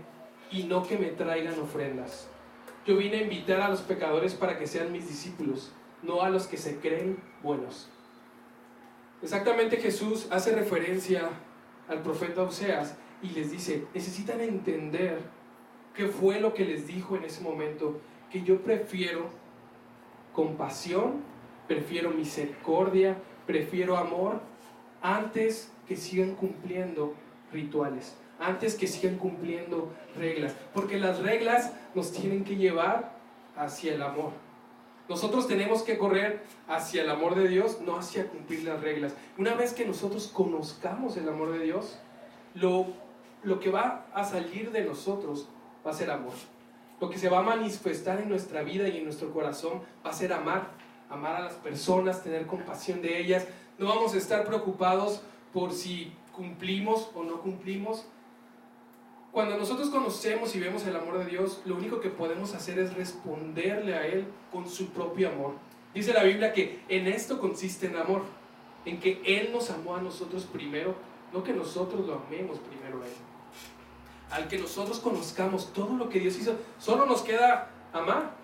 y 0.52 0.64
no 0.64 0.84
que 0.84 0.98
me 0.98 1.08
traigan 1.08 1.60
ofrendas. 1.60 2.28
Yo 2.86 2.98
vine 2.98 3.18
a 3.18 3.24
invitar 3.24 3.62
a 3.62 3.70
los 3.70 3.82
pecadores 3.82 4.34
para 4.34 4.58
que 4.58 4.68
sean 4.68 4.92
mis 4.92 5.08
discípulos, 5.08 5.72
no 6.02 6.22
a 6.22 6.30
los 6.30 6.48
que 6.48 6.58
se 6.58 6.78
creen 6.80 7.18
buenos. 7.42 7.90
Exactamente 9.22 9.78
Jesús 9.78 10.28
hace 10.32 10.54
referencia 10.54 11.30
al 11.88 12.02
profeta 12.02 12.44
Oseas 12.44 12.96
y 13.22 13.30
les 13.30 13.52
dice, 13.52 13.86
necesitan 13.94 14.42
entender 14.42 15.20
qué 15.96 16.08
fue 16.08 16.42
lo 16.42 16.54
que 16.54 16.66
les 16.66 16.88
dijo 16.88 17.16
en 17.16 17.24
ese 17.24 17.42
momento, 17.42 18.02
que 18.30 18.44
yo 18.44 18.62
prefiero 18.62 19.30
compasión 20.34 21.22
prefiero 21.68 22.12
misericordia, 22.12 23.18
prefiero 23.46 23.98
amor, 23.98 24.42
antes 25.02 25.72
que 25.88 25.96
sigan 25.96 26.36
cumpliendo 26.36 27.14
rituales, 27.52 28.16
antes 28.40 28.76
que 28.76 28.88
sigan 28.88 29.18
cumpliendo 29.18 29.92
reglas, 30.18 30.56
porque 30.74 30.98
las 30.98 31.20
reglas 31.20 31.74
nos 31.94 32.12
tienen 32.12 32.44
que 32.44 32.56
llevar 32.56 33.14
hacia 33.56 33.94
el 33.94 34.02
amor. 34.02 34.32
Nosotros 35.10 35.48
tenemos 35.48 35.84
que 35.84 35.98
correr 35.98 36.44
hacia 36.68 37.04
el 37.04 37.10
amor 37.10 37.36
de 37.36 37.48
Dios, 37.50 37.82
no 37.82 37.98
hacia 37.98 38.28
cumplir 38.28 38.64
las 38.64 38.82
reglas. 38.82 39.14
Una 39.38 39.54
vez 39.54 39.74
que 39.74 39.86
nosotros 39.86 40.28
conozcamos 40.28 41.18
el 41.18 41.28
amor 41.28 41.52
de 41.52 41.66
Dios, 41.66 42.00
lo, 42.56 42.88
lo 43.44 43.60
que 43.60 43.70
va 43.70 44.06
a 44.14 44.24
salir 44.24 44.72
de 44.72 44.86
nosotros 44.86 45.50
va 45.86 45.92
a 45.92 45.94
ser 45.94 46.10
amor. 46.10 46.34
Lo 47.02 47.10
que 47.10 47.18
se 47.18 47.28
va 47.28 47.40
a 47.40 47.44
manifestar 47.44 48.22
en 48.22 48.30
nuestra 48.30 48.64
vida 48.64 48.88
y 48.88 48.98
en 48.98 49.04
nuestro 49.04 49.34
corazón 49.34 49.82
va 50.06 50.12
a 50.12 50.14
ser 50.14 50.32
amar 50.32 50.70
amar 51.14 51.36
a 51.36 51.42
las 51.42 51.54
personas, 51.54 52.24
tener 52.24 52.46
compasión 52.46 53.02
de 53.02 53.20
ellas. 53.20 53.48
No 53.78 53.88
vamos 53.88 54.14
a 54.14 54.18
estar 54.18 54.46
preocupados 54.46 55.22
por 55.54 55.72
si 55.72 56.14
cumplimos 56.36 57.10
o 57.14 57.24
no 57.24 57.42
cumplimos. 57.42 58.06
Cuando 59.32 59.58
nosotros 59.58 59.90
conocemos 59.90 60.56
y 60.56 60.60
vemos 60.60 60.86
el 60.86 60.96
amor 60.96 61.18
de 61.20 61.26
Dios, 61.26 61.62
lo 61.66 61.76
único 61.76 62.00
que 62.00 62.10
podemos 62.10 62.54
hacer 62.54 62.78
es 62.78 62.94
responderle 62.94 63.96
a 63.96 64.06
Él 64.06 64.26
con 64.52 64.70
su 64.70 64.90
propio 64.90 65.30
amor. 65.30 65.56
Dice 65.94 66.14
la 66.14 66.24
Biblia 66.24 66.54
que 66.54 66.82
en 66.90 67.08
esto 67.08 67.40
consiste 67.40 67.88
el 67.88 67.98
amor, 67.98 68.24
en 68.86 69.00
que 69.00 69.22
Él 69.26 69.52
nos 69.52 69.70
amó 69.72 69.96
a 69.96 70.02
nosotros 70.02 70.44
primero, 70.44 70.96
no 71.32 71.44
que 71.44 71.54
nosotros 71.54 72.06
lo 72.06 72.22
amemos 72.28 72.60
primero 72.60 73.02
a 73.02 73.06
Él. 73.06 73.14
Al 74.30 74.48
que 74.48 74.58
nosotros 74.58 75.00
conozcamos 75.00 75.74
todo 75.74 75.96
lo 75.96 76.10
que 76.10 76.20
Dios 76.20 76.38
hizo, 76.38 76.56
solo 76.80 77.06
nos 77.06 77.22
queda 77.22 77.72
amar. 77.92 78.36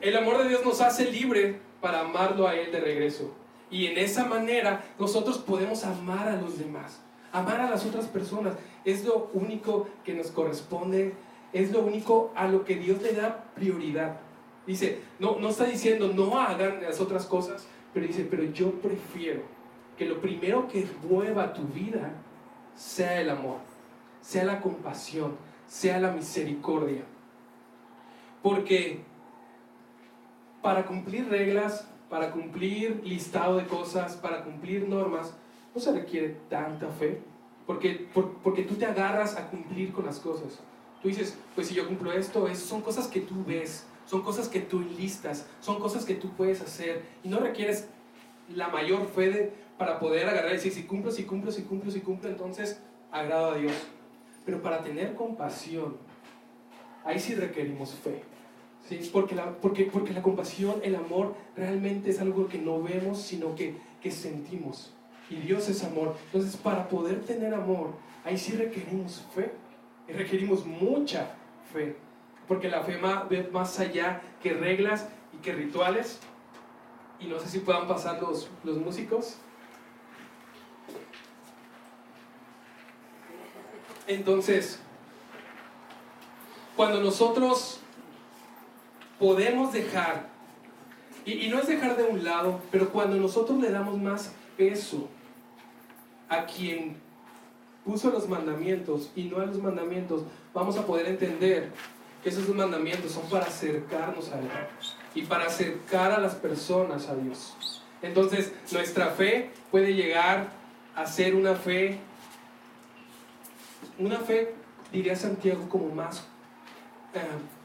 El 0.00 0.16
amor 0.16 0.38
de 0.38 0.48
Dios 0.48 0.64
nos 0.64 0.80
hace 0.80 1.10
libre 1.10 1.60
para 1.86 2.00
amarlo 2.00 2.48
a 2.48 2.56
Él 2.56 2.72
de 2.72 2.80
regreso. 2.80 3.32
Y 3.70 3.86
en 3.86 3.96
esa 3.96 4.24
manera 4.24 4.84
nosotros 4.98 5.38
podemos 5.38 5.84
amar 5.84 6.26
a 6.26 6.34
los 6.34 6.58
demás, 6.58 7.00
amar 7.30 7.60
a 7.60 7.70
las 7.70 7.86
otras 7.86 8.06
personas. 8.06 8.54
Es 8.84 9.04
lo 9.04 9.30
único 9.34 9.88
que 10.04 10.12
nos 10.12 10.32
corresponde, 10.32 11.14
es 11.52 11.70
lo 11.70 11.82
único 11.82 12.32
a 12.34 12.48
lo 12.48 12.64
que 12.64 12.74
Dios 12.74 13.00
le 13.02 13.12
da 13.12 13.44
prioridad. 13.54 14.18
Dice, 14.66 14.98
no, 15.20 15.38
no 15.38 15.50
está 15.50 15.66
diciendo 15.66 16.08
no 16.12 16.40
hagan 16.40 16.82
las 16.82 17.00
otras 17.00 17.24
cosas, 17.24 17.68
pero 17.94 18.04
dice, 18.04 18.26
pero 18.28 18.42
yo 18.42 18.72
prefiero 18.72 19.42
que 19.96 20.06
lo 20.06 20.20
primero 20.20 20.66
que 20.66 20.88
mueva 21.08 21.52
tu 21.52 21.62
vida 21.68 22.14
sea 22.74 23.20
el 23.20 23.30
amor, 23.30 23.58
sea 24.22 24.42
la 24.42 24.60
compasión, 24.60 25.36
sea 25.68 26.00
la 26.00 26.10
misericordia. 26.10 27.04
Porque 28.42 29.04
para 30.66 30.84
cumplir 30.84 31.28
reglas, 31.28 31.86
para 32.10 32.32
cumplir 32.32 33.00
listado 33.04 33.56
de 33.56 33.66
cosas, 33.66 34.16
para 34.16 34.42
cumplir 34.42 34.88
normas, 34.88 35.32
no 35.72 35.80
se 35.80 35.92
requiere 35.92 36.38
tanta 36.50 36.88
fe. 36.88 37.20
Porque, 37.68 38.08
porque 38.42 38.64
tú 38.64 38.74
te 38.74 38.84
agarras 38.84 39.36
a 39.36 39.46
cumplir 39.46 39.92
con 39.92 40.06
las 40.06 40.18
cosas. 40.18 40.58
Tú 41.00 41.06
dices, 41.06 41.38
pues 41.54 41.68
si 41.68 41.74
yo 41.76 41.86
cumplo 41.86 42.12
esto, 42.12 42.48
es, 42.48 42.58
son 42.58 42.80
cosas 42.80 43.06
que 43.06 43.20
tú 43.20 43.44
ves, 43.46 43.86
son 44.06 44.22
cosas 44.22 44.48
que 44.48 44.58
tú 44.58 44.80
listas, 44.80 45.46
son 45.60 45.78
cosas 45.78 46.04
que 46.04 46.16
tú 46.16 46.30
puedes 46.30 46.60
hacer. 46.60 47.04
Y 47.22 47.28
no 47.28 47.38
requieres 47.38 47.88
la 48.52 48.66
mayor 48.66 49.06
fe 49.06 49.30
de, 49.30 49.52
para 49.78 50.00
poder 50.00 50.26
agarrar 50.28 50.50
y 50.50 50.54
decir, 50.54 50.72
si 50.72 50.82
cumplo, 50.82 51.12
si 51.12 51.22
cumplo, 51.22 51.52
si 51.52 51.62
cumplo, 51.62 51.92
si 51.92 52.00
cumplo, 52.00 52.28
entonces 52.28 52.82
agrado 53.12 53.52
a 53.52 53.56
Dios. 53.56 53.72
Pero 54.44 54.60
para 54.62 54.82
tener 54.82 55.14
compasión, 55.14 55.96
ahí 57.04 57.20
sí 57.20 57.36
requerimos 57.36 57.94
fe. 57.94 58.24
¿Sí? 58.88 59.08
Porque, 59.12 59.34
la, 59.34 59.52
porque, 59.56 59.84
porque 59.84 60.12
la 60.12 60.22
compasión, 60.22 60.80
el 60.82 60.96
amor, 60.96 61.34
realmente 61.56 62.10
es 62.10 62.20
algo 62.20 62.48
que 62.48 62.58
no 62.58 62.82
vemos, 62.82 63.20
sino 63.20 63.54
que, 63.54 63.76
que 64.02 64.10
sentimos. 64.10 64.92
Y 65.28 65.36
Dios 65.36 65.68
es 65.68 65.82
amor. 65.84 66.16
Entonces, 66.26 66.56
para 66.56 66.88
poder 66.88 67.24
tener 67.24 67.54
amor, 67.54 67.90
ahí 68.24 68.38
sí 68.38 68.52
requerimos 68.52 69.24
fe. 69.34 69.52
Y 70.08 70.12
requerimos 70.12 70.64
mucha 70.64 71.34
fe. 71.72 71.96
Porque 72.46 72.68
la 72.68 72.82
fe 72.82 72.96
va 72.96 73.28
más 73.52 73.80
allá 73.80 74.22
que 74.42 74.52
reglas 74.52 75.08
y 75.32 75.38
que 75.38 75.52
rituales. 75.52 76.20
Y 77.18 77.26
no 77.26 77.40
sé 77.40 77.48
si 77.48 77.58
puedan 77.58 77.88
pasar 77.88 78.22
los, 78.22 78.48
los 78.62 78.76
músicos. 78.76 79.38
Entonces, 84.06 84.78
cuando 86.76 87.00
nosotros 87.00 87.80
podemos 89.18 89.72
dejar, 89.72 90.28
y, 91.24 91.48
no 91.48 91.58
es 91.58 91.66
dejar 91.66 91.96
de 91.96 92.04
un 92.04 92.24
lado, 92.24 92.60
pero 92.70 92.90
cuando 92.90 93.16
nosotros 93.16 93.58
le 93.58 93.70
damos 93.70 93.98
más 93.98 94.32
peso 94.56 95.08
a 96.28 96.46
quien 96.46 96.96
puso 97.84 98.10
los 98.10 98.28
mandamientos 98.28 99.10
y 99.16 99.24
no 99.24 99.40
a 99.40 99.46
los 99.46 99.60
mandamientos, 99.62 100.22
vamos 100.54 100.76
a 100.76 100.86
poder 100.86 101.06
entender 101.06 101.70
que 102.22 102.28
esos 102.28 102.48
mandamientos 102.48 103.12
son 103.12 103.28
para 103.28 103.46
acercarnos 103.46 104.32
a 104.32 104.38
Él 104.38 104.48
y 105.14 105.22
para 105.22 105.46
acercar 105.46 106.12
a 106.12 106.18
las 106.18 106.34
personas 106.34 107.08
a 107.08 107.14
Dios. 107.16 107.82
Entonces, 108.02 108.52
nuestra 108.70 109.10
fe 109.10 109.50
puede 109.70 109.94
llegar 109.94 110.48
a 110.94 111.06
ser 111.06 111.34
una 111.34 111.54
fe 111.54 111.98
una 113.98 114.18
fe, 114.18 114.54
diría 114.92 115.16
Santiago, 115.16 115.68
como 115.68 115.94
más 115.94 116.18
eh, 117.14 117.20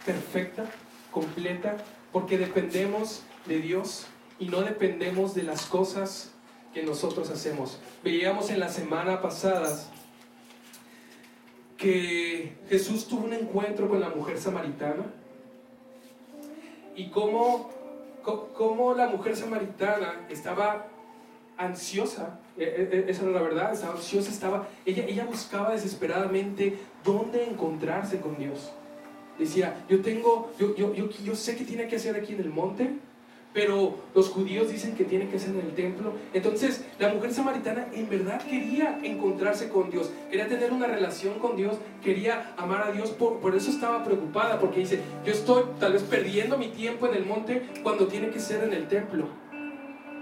perfecta, 0.06 0.66
completa, 1.12 1.78
porque 2.12 2.38
dependemos 2.38 3.24
de 3.46 3.60
Dios 3.60 4.08
y 4.40 4.48
no 4.48 4.62
dependemos 4.62 5.36
de 5.36 5.44
las 5.44 5.66
cosas 5.66 6.32
que 6.74 6.84
nosotros 6.84 7.30
hacemos. 7.30 7.80
Veíamos 8.04 8.50
en 8.50 8.60
la 8.60 8.70
semana 8.70 9.22
pasada 9.22 9.78
que 11.78 12.58
Jesús 12.70 13.08
tuvo 13.08 13.26
un 13.26 13.34
encuentro 13.34 13.90
con 13.90 14.00
la 14.00 14.10
mujer 14.10 14.40
samaritana 14.40 15.06
y 16.96 17.10
cómo, 17.10 17.70
cómo 18.24 18.94
la 18.94 19.08
mujer 19.08 19.36
samaritana 19.36 20.28
estaba 20.30 20.88
ansiosa, 21.58 22.40
e, 22.58 22.64
e, 22.64 22.98
e, 22.98 23.12
esa 23.12 23.24
era 23.24 23.32
la 23.32 23.42
verdad, 23.42 23.74
estaba 23.74 23.94
ansiosa, 23.94 24.30
estaba, 24.30 24.68
ella, 24.86 25.06
ella 25.06 25.26
buscaba 25.26 25.72
desesperadamente 25.72 26.78
dónde 27.04 27.46
encontrarse 27.46 28.20
con 28.20 28.38
Dios. 28.38 28.72
Decía, 29.38 29.86
yo 29.90 30.02
tengo, 30.02 30.52
yo, 30.60 30.76
yo, 30.76 30.94
yo, 30.94 31.10
yo 31.10 31.36
sé 31.36 31.56
que 31.56 31.64
tiene 31.64 31.88
que 31.88 31.96
hacer 31.96 32.16
aquí 32.16 32.34
en 32.34 32.42
el 32.42 32.50
monte, 32.50 32.90
pero 33.54 33.96
los 34.16 34.30
judíos 34.30 34.72
dicen 34.72 34.96
que 34.96 35.04
tiene 35.04 35.28
que 35.28 35.40
ser 35.40 35.50
en 35.50 35.62
el 35.62 35.74
templo. 35.74 36.14
Entonces, 36.34 36.86
la 37.00 37.14
mujer 37.14 37.34
samaritana 37.34 37.88
en 37.94 38.10
verdad 38.10 38.42
quería 38.42 39.00
encontrarse 39.04 39.70
con 39.70 39.90
Dios, 39.90 40.10
quería 40.30 40.48
tener 40.48 40.72
una 40.72 40.88
relación 40.88 41.40
con 41.40 41.58
Dios, 41.58 41.78
quería 42.04 42.54
amar 42.58 42.84
a 42.84 42.92
Dios, 42.92 43.10
por, 43.12 43.40
por, 43.40 43.56
eso 43.56 43.72
estaba 43.72 44.04
preocupada, 44.04 44.60
porque 44.60 44.80
dice, 44.80 45.02
yo 45.26 45.34
estoy 45.34 45.64
tal 45.80 45.94
vez 45.94 46.04
perdiendo 46.04 46.58
mi 46.58 46.70
tiempo 46.70 47.08
en 47.08 47.16
el 47.16 47.26
monte 47.26 47.64
cuando 47.84 48.08
tiene 48.08 48.30
que 48.30 48.40
ser 48.40 48.64
en 48.64 48.74
el 48.74 48.88
templo. 48.88 49.28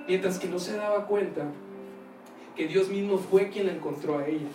Mientras 0.07 0.39
que 0.39 0.47
no 0.47 0.57
se 0.57 0.75
daba 0.75 1.05
cuenta 1.05 1.45
que 2.55 2.67
Dios 2.67 2.89
mismo 2.89 3.19
fue 3.19 3.49
quien 3.49 3.67
la 3.67 3.73
encontró 3.73 4.17
a 4.17 4.27
ella. 4.27 4.47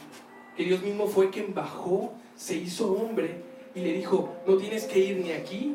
Que 0.57 0.65
Dios 0.65 0.83
mismo 0.83 1.07
fue 1.07 1.31
quien 1.31 1.55
bajó, 1.55 2.13
se 2.37 2.57
hizo 2.57 2.93
hombre 2.93 3.54
y 3.75 3.81
le 3.81 3.93
dijo, 3.93 4.29
no 4.47 4.57
tienes 4.57 4.85
que 4.85 4.99
ir 4.99 5.19
ni 5.19 5.33
aquí, 5.33 5.75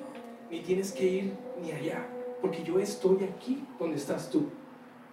ni 0.50 0.62
tienes 0.62 0.92
que 0.92 1.06
ir 1.06 1.34
ni 1.62 1.72
allá, 1.72 2.08
porque 2.42 2.64
yo 2.64 2.80
estoy 2.80 3.26
aquí 3.26 3.64
donde 3.78 3.98
estás 3.98 4.30
tú. 4.30 4.46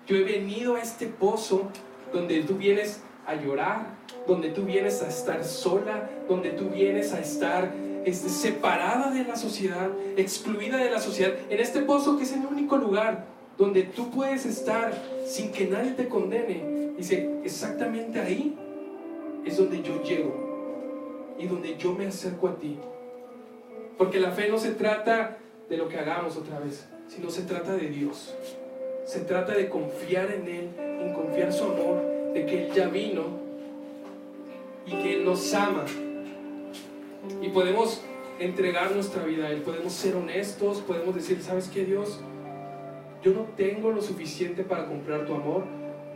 Yo 0.06 0.16
he 0.16 0.22
venido 0.22 0.76
a 0.76 0.80
este 0.80 1.06
pozo 1.06 1.68
donde 2.12 2.42
tú 2.42 2.54
vienes 2.54 3.02
a 3.26 3.34
llorar, 3.34 3.96
donde 4.26 4.50
tú 4.50 4.62
vienes 4.62 5.02
a 5.02 5.08
estar 5.08 5.44
sola, 5.44 6.08
donde 6.28 6.50
tú 6.50 6.70
vienes 6.70 7.12
a 7.12 7.18
estar 7.18 7.74
este, 8.04 8.28
separada 8.28 9.10
de 9.10 9.24
la 9.24 9.34
sociedad, 9.34 9.90
excluida 10.16 10.76
de 10.76 10.90
la 10.90 11.00
sociedad, 11.00 11.34
en 11.50 11.58
este 11.58 11.82
pozo 11.82 12.16
que 12.16 12.22
es 12.22 12.32
el 12.32 12.46
único 12.46 12.76
lugar 12.76 13.26
donde 13.58 13.82
tú 13.82 14.10
puedes 14.12 14.46
estar 14.46 14.92
sin 15.26 15.50
que 15.50 15.66
nadie 15.66 15.92
te 15.92 16.08
condene. 16.08 16.92
Dice, 16.96 17.40
exactamente 17.42 18.20
ahí 18.20 18.54
es 19.44 19.56
donde 19.56 19.82
yo 19.82 20.02
llego 20.04 20.45
y 21.38 21.46
donde 21.46 21.76
yo 21.76 21.92
me 21.92 22.06
acerco 22.06 22.48
a 22.48 22.56
ti. 22.56 22.78
Porque 23.98 24.20
la 24.20 24.30
fe 24.30 24.48
no 24.48 24.58
se 24.58 24.72
trata 24.72 25.38
de 25.68 25.76
lo 25.76 25.88
que 25.88 25.98
hagamos 25.98 26.36
otra 26.36 26.58
vez, 26.60 26.86
sino 27.08 27.30
se 27.30 27.42
trata 27.42 27.74
de 27.74 27.88
Dios. 27.88 28.34
Se 29.04 29.20
trata 29.20 29.54
de 29.54 29.68
confiar 29.68 30.30
en 30.30 30.48
Él, 30.48 30.70
en 30.78 31.12
confiar 31.14 31.52
su 31.52 31.64
amor, 31.64 32.02
de 32.34 32.44
que 32.46 32.66
Él 32.66 32.72
ya 32.72 32.88
vino 32.88 33.24
y 34.86 34.90
que 34.90 35.14
Él 35.14 35.24
nos 35.24 35.54
ama. 35.54 35.84
Y 37.40 37.48
podemos 37.48 38.02
entregar 38.38 38.92
nuestra 38.92 39.24
vida 39.24 39.46
a 39.46 39.50
Él, 39.50 39.62
podemos 39.62 39.92
ser 39.92 40.16
honestos, 40.16 40.80
podemos 40.80 41.14
decir, 41.14 41.42
¿sabes 41.42 41.68
qué 41.68 41.84
Dios? 41.84 42.20
Yo 43.22 43.32
no 43.32 43.46
tengo 43.56 43.90
lo 43.90 44.02
suficiente 44.02 44.62
para 44.62 44.86
comprar 44.86 45.24
tu 45.26 45.34
amor, 45.34 45.64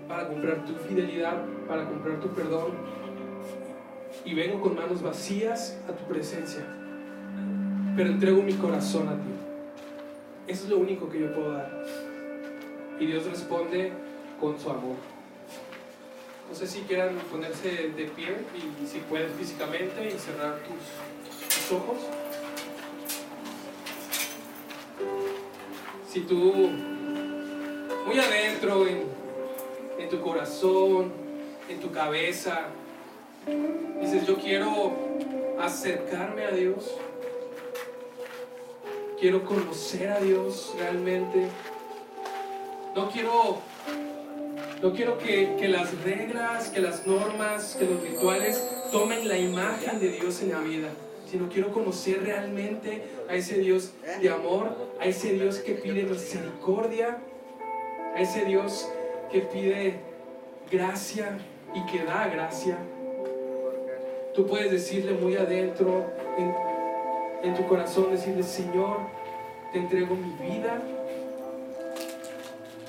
para 0.07 0.29
comprar 0.29 0.65
tu 0.65 0.75
fidelidad, 0.75 1.45
para 1.67 1.89
comprar 1.89 2.21
tu 2.21 2.29
perdón. 2.29 2.73
Y 4.25 4.35
vengo 4.35 4.61
con 4.61 4.75
manos 4.75 5.03
vacías 5.03 5.79
a 5.89 5.93
tu 5.93 6.05
presencia. 6.05 6.65
Pero 7.97 8.11
entrego 8.11 8.43
mi 8.43 8.55
corazón 8.55 9.09
a 9.09 9.15
ti. 9.15 9.31
Eso 10.47 10.65
es 10.65 10.71
lo 10.71 10.79
único 10.79 11.09
que 11.09 11.21
yo 11.21 11.35
puedo 11.35 11.53
dar. 11.53 11.85
Y 12.99 13.07
Dios 13.07 13.25
responde 13.25 13.93
con 14.41 14.59
su 14.59 14.71
amor. 14.71 14.97
No 16.49 16.55
sé 16.55 16.67
si 16.67 16.81
quieran 16.81 17.15
ponerse 17.31 17.91
de 17.97 18.05
pie 18.07 18.37
y 18.57 18.87
si 18.87 18.99
pueden 18.99 19.31
físicamente 19.31 20.09
y 20.09 20.19
cerrar 20.19 20.59
tus, 20.59 21.55
tus 21.55 21.73
ojos. 21.73 21.99
Si 26.09 26.21
tú 26.23 26.71
muy 28.07 28.19
adentro, 28.19 28.87
en, 28.87 30.09
tu 30.09 30.21
corazón, 30.21 31.13
en 31.69 31.79
tu 31.81 31.93
cabeza. 31.93 32.67
Dices, 34.00 34.26
yo 34.26 34.37
quiero 34.38 34.92
acercarme 35.61 36.44
a 36.44 36.50
Dios. 36.50 36.96
Quiero 39.18 39.44
conocer 39.44 40.11
a 40.11 40.20
Dios 40.20 40.74
realmente. 40.79 41.48
No 42.94 43.11
quiero, 43.11 43.59
no 44.82 44.93
quiero 44.93 45.18
que, 45.18 45.57
que 45.59 45.68
las 45.68 45.97
reglas, 46.03 46.68
que 46.70 46.80
las 46.80 47.07
normas, 47.07 47.76
que 47.78 47.84
los 47.84 48.01
rituales 48.03 48.62
tomen 48.91 49.28
la 49.28 49.38
imagen 49.38 50.01
de 50.01 50.11
Dios 50.11 50.43
en 50.43 50.51
la 50.51 50.61
vida 50.61 50.91
sino 51.30 51.49
quiero 51.49 51.72
conocer 51.72 52.24
realmente 52.24 53.05
a 53.28 53.34
ese 53.34 53.59
Dios 53.59 53.93
de 54.20 54.28
amor, 54.30 54.76
a 55.01 55.05
ese 55.05 55.34
Dios 55.34 55.59
que 55.59 55.74
pide 55.74 56.03
misericordia, 56.03 57.18
a 58.16 58.20
ese 58.20 58.45
Dios 58.45 58.88
que 59.30 59.41
pide 59.41 60.01
gracia 60.70 61.38
y 61.72 61.86
que 61.86 62.05
da 62.05 62.26
gracia. 62.26 62.78
Tú 64.41 64.47
puedes 64.47 64.70
decirle 64.70 65.12
muy 65.12 65.36
adentro, 65.36 66.07
en, 67.43 67.55
tu 67.55 67.66
corazón, 67.66 68.11
decirle, 68.11 68.43
Señor, 68.43 68.97
te 69.70 69.80
entrego 69.80 70.16
mi 70.16 70.32
vida. 70.43 70.80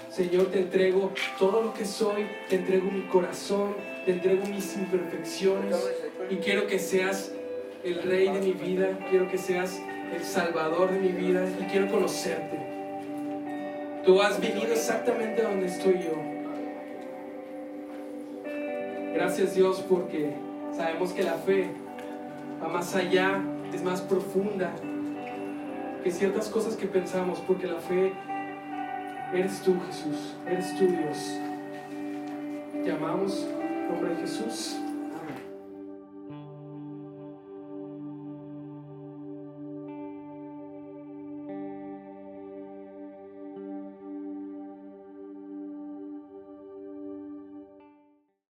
Señor, 0.09 0.45
te 0.45 0.59
entrego 0.59 1.11
todo 1.37 1.61
lo 1.61 1.73
que 1.73 1.83
soy, 1.83 2.25
te 2.47 2.55
entrego 2.55 2.89
mi 2.89 3.01
corazón, 3.01 3.75
te 4.05 4.13
entrego 4.13 4.45
mis 4.45 4.77
imperfecciones 4.77 5.75
y 6.29 6.37
quiero 6.37 6.67
que 6.67 6.79
seas 6.79 7.33
el 7.83 8.01
rey 8.01 8.29
de 8.29 8.39
mi 8.39 8.53
vida, 8.53 8.97
quiero 9.09 9.29
que 9.29 9.37
seas 9.37 9.77
el 10.15 10.23
salvador 10.23 10.91
de 10.91 10.99
mi 11.01 11.09
vida 11.09 11.45
y 11.59 11.63
quiero 11.65 11.91
conocerte. 11.91 12.59
Tú 14.05 14.21
has 14.21 14.39
venido 14.39 14.71
exactamente 14.71 15.41
donde 15.41 15.65
estoy 15.65 15.95
yo. 15.95 16.15
Gracias 19.13 19.53
Dios 19.53 19.83
porque 19.89 20.50
sabemos 20.75 21.13
que 21.13 21.23
la 21.23 21.33
fe 21.33 21.71
va 22.61 22.67
más 22.67 22.95
allá, 22.95 23.41
es 23.73 23.83
más 23.83 24.01
profunda 24.01 24.71
que 26.03 26.11
ciertas 26.11 26.49
cosas 26.49 26.75
que 26.75 26.87
pensamos, 26.87 27.39
porque 27.47 27.67
la 27.67 27.79
fe 27.79 28.13
eres 29.33 29.61
tú, 29.61 29.75
Jesús, 29.87 30.35
eres 30.45 30.75
tú, 30.77 30.87
Dios. 30.87 31.37
Te 32.83 32.91
amamos 32.91 33.47
en 33.61 33.87
nombre 33.87 34.15
de 34.15 34.21
Jesús. 34.21 34.80